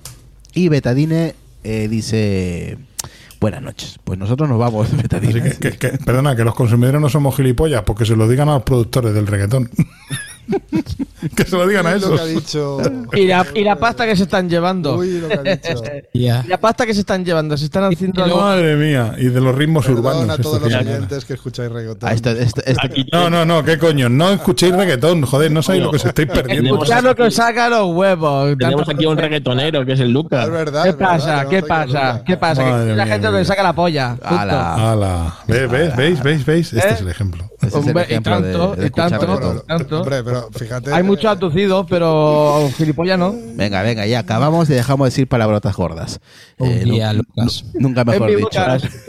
[0.55, 1.35] Y Betadine
[1.65, 2.79] eh, dice,
[3.41, 3.99] buenas noches.
[4.05, 5.53] Pues nosotros nos vamos, Betadine.
[5.59, 5.73] que-
[6.05, 9.27] perdona, que los consumidores no somos gilipollas, porque se lo digan a los productores del
[9.27, 9.71] reggaetón.
[11.35, 12.79] que se lo digan a Uy, que dicho.
[13.15, 14.97] Y la, y la pasta que se están llevando.
[14.97, 15.83] Uy, lo que ha dicho.
[16.15, 16.43] Ya.
[16.45, 17.57] Y la pasta que se están llevando.
[17.57, 18.41] Se están haciendo algo.
[18.41, 20.39] Madre mía, y de los ritmos Perdón urbanos.
[20.39, 20.89] a todos que los llaman.
[20.95, 22.09] oyentes que escucháis reggaetón.
[22.09, 22.63] Ah, esto- esto-
[23.13, 26.29] No, no, no, qué coño, no escuchéis reggaetón, joder, no sabéis lo que os estáis
[26.29, 26.75] perdiendo.
[26.75, 28.57] Escuchad lo que os saca los huevos.
[28.59, 30.51] Tenemos aquí un reggaetonero que es el Es Lucas.
[30.51, 30.85] verdad.
[30.85, 31.47] ¿Qué pasa?
[31.49, 32.23] ¿Qué pasa?
[32.25, 32.65] ¿Qué pasa?
[32.65, 33.39] Que Madre la mía, gente mía.
[33.39, 34.17] le saca la polla.
[34.23, 34.93] Ala.
[34.93, 35.35] Ala.
[35.47, 36.73] ¿Ves, ves, veis, veis, veis?
[36.73, 36.93] Este ¿Eh?
[36.95, 37.45] es el ejemplo.
[37.61, 39.65] ese es el y ejemplo de- tanto, de y tanto.
[39.67, 40.01] Tanto.
[40.01, 40.93] hombre, pero fíjate.
[40.93, 43.35] Hay mucho atucido, pero gilipollas no.
[43.55, 46.21] Venga, venga, ya acabamos y dejamos de decir palabrotas gordas.
[46.59, 47.65] Un Eh, día, Lucas.
[47.75, 48.61] nunca mejor dicho.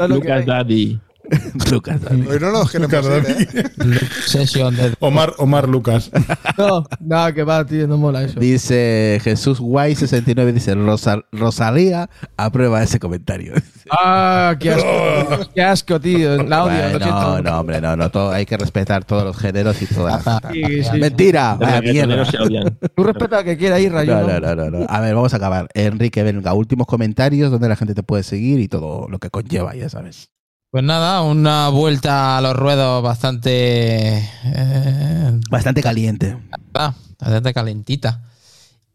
[0.07, 0.45] Lucas.
[0.45, 0.99] Daddy.
[1.71, 2.25] Lucas, Dani.
[2.27, 3.99] Hoy no nos queremos Lucas ir, ¿eh?
[4.25, 6.09] Sesión de Omar, Omar Lucas.
[6.57, 8.39] No, no, que va, tío, no mola eso.
[8.39, 13.53] Dice Jesús Guay69, dice Rosa- Rosalía aprueba ese comentario.
[13.91, 15.49] Ah, qué asco.
[15.53, 16.43] qué asco, tío.
[16.43, 17.41] La odio, lo Bueno, siento.
[17.43, 20.23] no, hombre, no, no, todo- hay que respetar todos los géneros y todas.
[20.51, 20.99] Sí, sí.
[20.99, 22.15] Mentira, vaya mierda.
[22.15, 22.77] reggaetoneros se odian.
[22.95, 24.15] Tú respeta al que quiera ir, Rayo.
[24.21, 24.85] No, no, no, no, no.
[24.89, 25.67] A ver, vamos a acabar.
[25.75, 29.75] Enrique, venga, últimos comentarios donde la gente te puede seguir y todo lo que conlleva,
[29.75, 30.29] ya sabes.
[30.69, 34.17] Pues nada, una vuelta a los ruedos bastante.
[34.17, 36.37] eh, Bastante caliente.
[36.73, 38.23] ah, bastante calentita.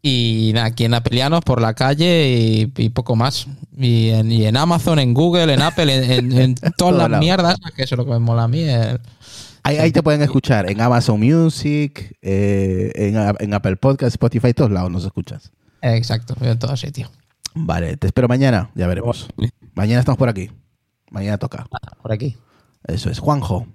[0.01, 3.47] Y nada, aquí en Apelianos por la calle y, y poco más.
[3.75, 7.21] Y en, y en Amazon, en Google, en Apple, en, en- en todas las lado.
[7.21, 8.61] mierdas, que eso es lo que me mola a mí.
[8.63, 8.99] el-
[9.65, 12.91] Ahí, ahí te pueden escuchar en Amazon Music, eh,
[13.39, 15.51] en Apple Podcast, Spotify, todos lados nos escuchas.
[15.81, 17.09] Exacto, en todo sitio.
[17.55, 19.27] Vale, te espero mañana, ya veremos.
[19.73, 20.51] Mañana estamos por aquí.
[21.13, 21.67] Mañana toca.
[22.01, 22.35] Por aquí.
[22.83, 23.19] Eso es.
[23.19, 23.67] Juanjo.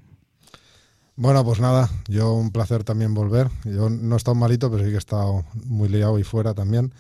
[1.14, 3.48] Bueno, pues nada, yo un placer también volver.
[3.64, 6.92] Yo no he estado malito, pero sí que he estado muy liado y fuera también.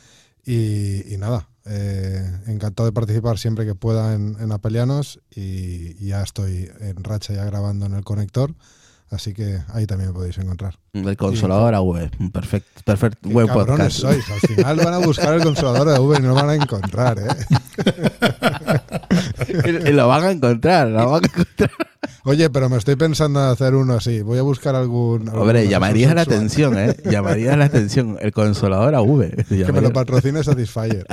[0.44, 6.08] Y, y nada, eh, encantado de participar siempre que pueda en, en Apelianos y, y
[6.08, 8.54] ya estoy en racha ya grabando en el conector,
[9.10, 10.78] así que ahí también me podéis encontrar.
[10.94, 12.10] El consolador AV.
[12.32, 13.28] Perfecto, perfecto.
[13.28, 14.00] Qué Buen cabrones podcast.
[14.00, 16.54] sois, al final van a buscar el consolador de V y no lo van a
[16.54, 17.28] encontrar, ¿eh?
[19.92, 21.70] Lo van a encontrar, lo van a encontrar.
[22.24, 24.20] Oye, pero me estoy pensando en hacer uno así.
[24.22, 25.28] Voy a buscar algún.
[25.30, 26.94] Hombre, llamaría la atención, ¿eh?
[27.10, 28.16] Llamaría la atención.
[28.20, 29.44] El consolador AV.
[29.48, 31.06] Que me lo patrocine Satisfyer.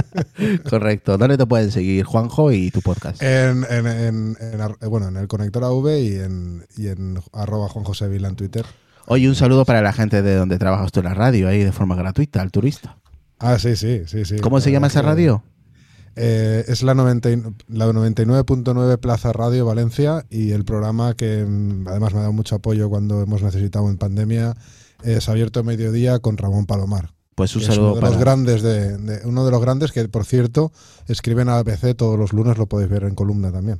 [0.68, 1.18] Correcto.
[1.18, 3.22] ¿Dónde te pueden seguir, Juanjo, y tu podcast?
[3.22, 7.20] En, en, en- en ar- eh, bueno, en el conector AV y en, y en
[7.32, 8.64] arroba Juan José Vila en Twitter.
[9.06, 11.72] Oye, un saludo para la gente de donde trabajas tú en la radio, ahí de
[11.72, 12.96] forma gratuita, al turista.
[13.38, 14.24] Ah, sí, sí, sí.
[14.24, 14.38] sí.
[14.40, 15.42] ¿Cómo se La llama esa radio?
[16.16, 21.86] Eh, es la, 90 y- la 99.9 Plaza Radio Valencia y el programa que mm,
[21.88, 24.54] además me ha dado mucho apoyo cuando hemos necesitado en pandemia
[25.04, 27.12] es Abierto Mediodía con Ramón Palomar.
[27.34, 28.10] Pues un es uno saludo de para.
[28.12, 30.72] los grandes de, de- uno de los grandes que por cierto
[31.06, 33.78] escriben a ABC todos los lunes lo podéis ver en columna también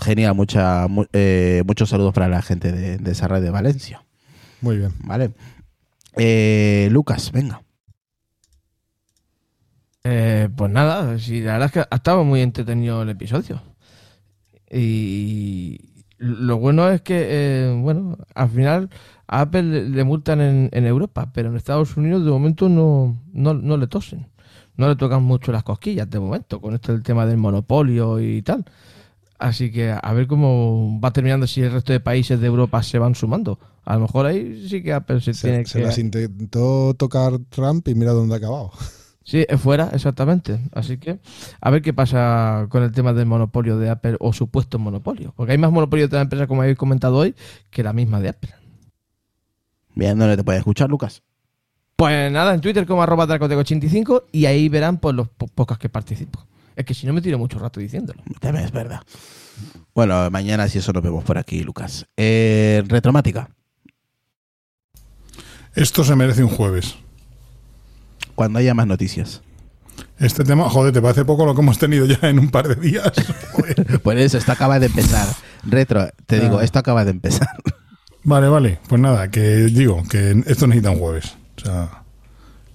[0.00, 4.04] Genial, mucha, mu- eh, muchos saludos para la gente de, de esa radio de Valencia.
[4.60, 5.32] muy bien Vale.
[6.16, 7.62] Eh, Lucas, venga.
[10.04, 13.62] Eh, pues nada, sí, la verdad es que ha estado muy entretenido el episodio.
[14.70, 15.80] Y
[16.18, 18.90] Lo bueno es que, eh, bueno, al final
[19.26, 23.54] a Apple le, multan en, en Europa, pero en Estados Unidos de momento no, no,
[23.54, 24.26] no le tosen.
[24.76, 28.42] No le tocan mucho las cosquillas de momento, con esto del tema del monopolio y
[28.42, 28.64] tal.
[29.38, 32.98] Así que a ver cómo va terminando si el resto de países de Europa se
[32.98, 33.58] van sumando.
[33.84, 35.84] A lo mejor ahí sí que Apple se, tiene Se, se que...
[35.86, 38.70] las intentó tocar Trump y mira dónde ha acabado.
[39.24, 40.60] Sí, es fuera, exactamente.
[40.72, 41.18] Así que
[41.60, 45.32] a ver qué pasa con el tema del monopolio de Apple o supuesto monopolio.
[45.36, 47.34] Porque hay más monopolio de la empresa, como habéis comentado hoy,
[47.70, 48.54] que la misma de Apple.
[49.94, 51.22] Bien, ¿dónde te puedes escuchar, Lucas?
[51.96, 55.88] Pues nada, en Twitter como arroba Dracoteco85 y ahí verán pues, los po- pocas que
[55.88, 56.44] participo.
[56.74, 58.22] Es que si no me tiro mucho rato diciéndolo.
[58.40, 59.02] También es verdad.
[59.94, 62.06] Bueno, mañana si eso nos vemos por aquí, Lucas.
[62.16, 63.50] Eh, retromática.
[65.74, 66.96] Esto se merece un jueves.
[68.34, 69.42] Cuando haya más noticias.
[70.18, 72.76] Este tema, joder, te parece poco lo que hemos tenido ya en un par de
[72.76, 73.12] días.
[73.52, 74.00] Joder.
[74.00, 75.26] Por eso, esto acaba de empezar.
[75.64, 76.64] Retro, te digo, Ah.
[76.64, 77.48] esto acaba de empezar.
[78.24, 78.78] Vale, vale.
[78.88, 81.34] Pues nada, que digo, que esto necesita un jueves.
[81.56, 82.04] O sea,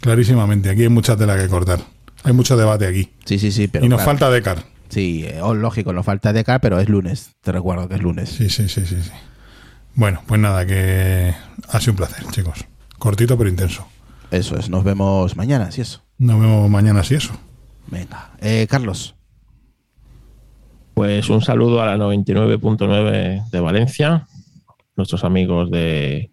[0.02, 1.80] clarísimamente, aquí hay mucha tela que cortar.
[2.24, 3.14] Hay mucho debate aquí.
[3.24, 3.86] Sí, sí, sí, pero.
[3.86, 4.12] y nos claro.
[4.12, 4.66] falta Decar.
[4.90, 7.32] Sí, eh, oh, lógico, nos falta de acá, pero es lunes.
[7.42, 8.28] Te recuerdo que es lunes.
[8.30, 9.12] Sí, sí, sí, sí, sí.
[9.96, 11.34] Bueno, pues nada, que
[11.70, 12.66] ha sido un placer, chicos.
[12.98, 13.88] Cortito pero intenso.
[14.32, 16.02] Eso es, nos vemos mañana, si eso.
[16.18, 17.34] Nos vemos mañana si eso.
[17.88, 18.32] Venga.
[18.40, 19.16] Eh, Carlos.
[20.94, 24.28] Pues un saludo a la 99.9 de Valencia,
[24.96, 26.32] nuestros amigos de,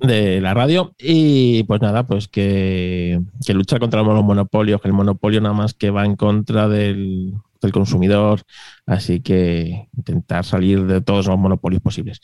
[0.00, 0.94] de la radio.
[0.98, 5.74] Y pues nada, pues que, que luchar contra los monopolios, que el monopolio nada más
[5.74, 8.42] que va en contra del, del consumidor.
[8.86, 12.20] Así que intentar salir de todos los monopolios posibles.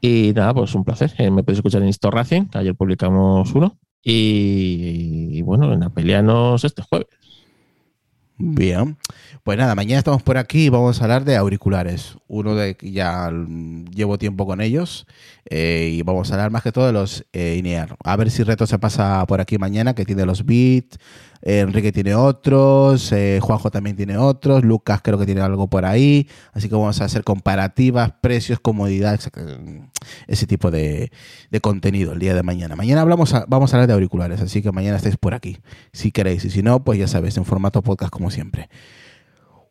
[0.00, 1.12] Y nada, pues un placer.
[1.18, 3.78] Eh, me podéis escuchar en Insto Racing, ayer publicamos uno.
[4.02, 7.08] Y, bueno, en Apelianos este jueves.
[8.40, 8.96] Bien.
[9.42, 12.16] Pues nada, mañana estamos por aquí y vamos a hablar de auriculares.
[12.28, 13.32] Uno de que ya
[13.92, 15.06] llevo tiempo con ellos
[15.50, 17.96] eh, y vamos a hablar más que todo de los eh, INEAR.
[18.04, 20.98] A ver si Reto se pasa por aquí mañana, que tiene los Beats,
[21.42, 25.84] eh, Enrique tiene otros, eh, Juanjo también tiene otros, Lucas creo que tiene algo por
[25.84, 26.28] ahí.
[26.52, 29.18] Así que vamos a hacer comparativas, precios, comodidad,
[30.26, 31.10] ese tipo de,
[31.50, 32.76] de contenido el día de mañana.
[32.76, 35.58] Mañana hablamos a- vamos a hablar de auriculares, así que mañana estáis por aquí,
[35.92, 36.44] si queréis.
[36.44, 38.68] Y si no, pues ya sabéis, en formato podcast como siempre.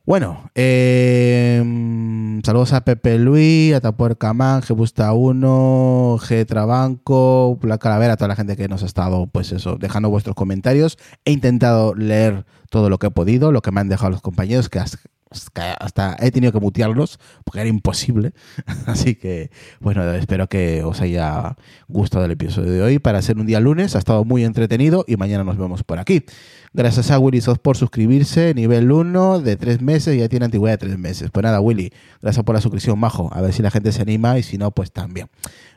[0.07, 1.61] Bueno, eh,
[2.45, 8.15] saludos a Pepe Luis, a Tapuer Camán, G Busta 1, G Trabanco, La Calavera, a
[8.15, 10.97] toda la gente que nos ha estado, pues eso, dejando vuestros comentarios.
[11.25, 14.69] He intentado leer todo lo que he podido, lo que me han dejado los compañeros,
[14.69, 14.79] que
[15.29, 18.33] hasta, he tenido que mutearlos, porque era imposible.
[18.85, 21.55] Así que, bueno, espero que os haya
[21.87, 22.99] gustado el episodio de hoy.
[22.99, 26.23] Para ser un día lunes, ha estado muy entretenido y mañana nos vemos por aquí.
[26.73, 30.87] Gracias a Willy Sos por suscribirse, nivel 1 de 3 meses, ya tiene antigüedad de
[30.87, 31.29] 3 meses.
[31.31, 31.91] Pues nada, Willy,
[32.21, 33.29] gracias por la suscripción, majo.
[33.33, 35.27] A ver si la gente se anima y si no, pues también.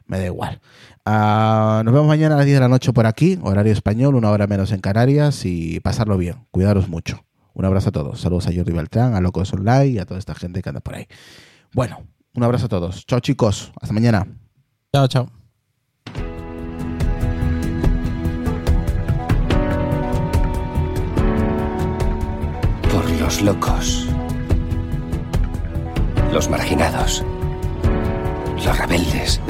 [0.06, 0.60] Me da igual.
[1.05, 4.31] Ah, nos vemos mañana a las 10 de la noche por aquí, horario español, una
[4.31, 6.47] hora menos en Canarias y pasarlo bien.
[6.51, 7.30] Cuidaros mucho.
[7.55, 8.20] Un abrazo a todos.
[8.20, 10.94] Saludos a Jordi Beltrán, a Locos Online y a toda esta gente que anda por
[10.94, 11.06] ahí.
[11.72, 12.05] Bueno,
[12.35, 13.06] un abrazo a todos.
[13.06, 13.72] Chao chicos.
[13.81, 14.27] Hasta mañana.
[14.93, 15.31] Chao, chao.
[22.93, 24.06] Por los locos.
[26.32, 27.24] Los marginados.
[28.64, 29.40] Los rebeldes.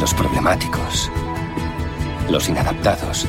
[0.00, 1.10] Los problemáticos.
[2.30, 3.28] Los inadaptados.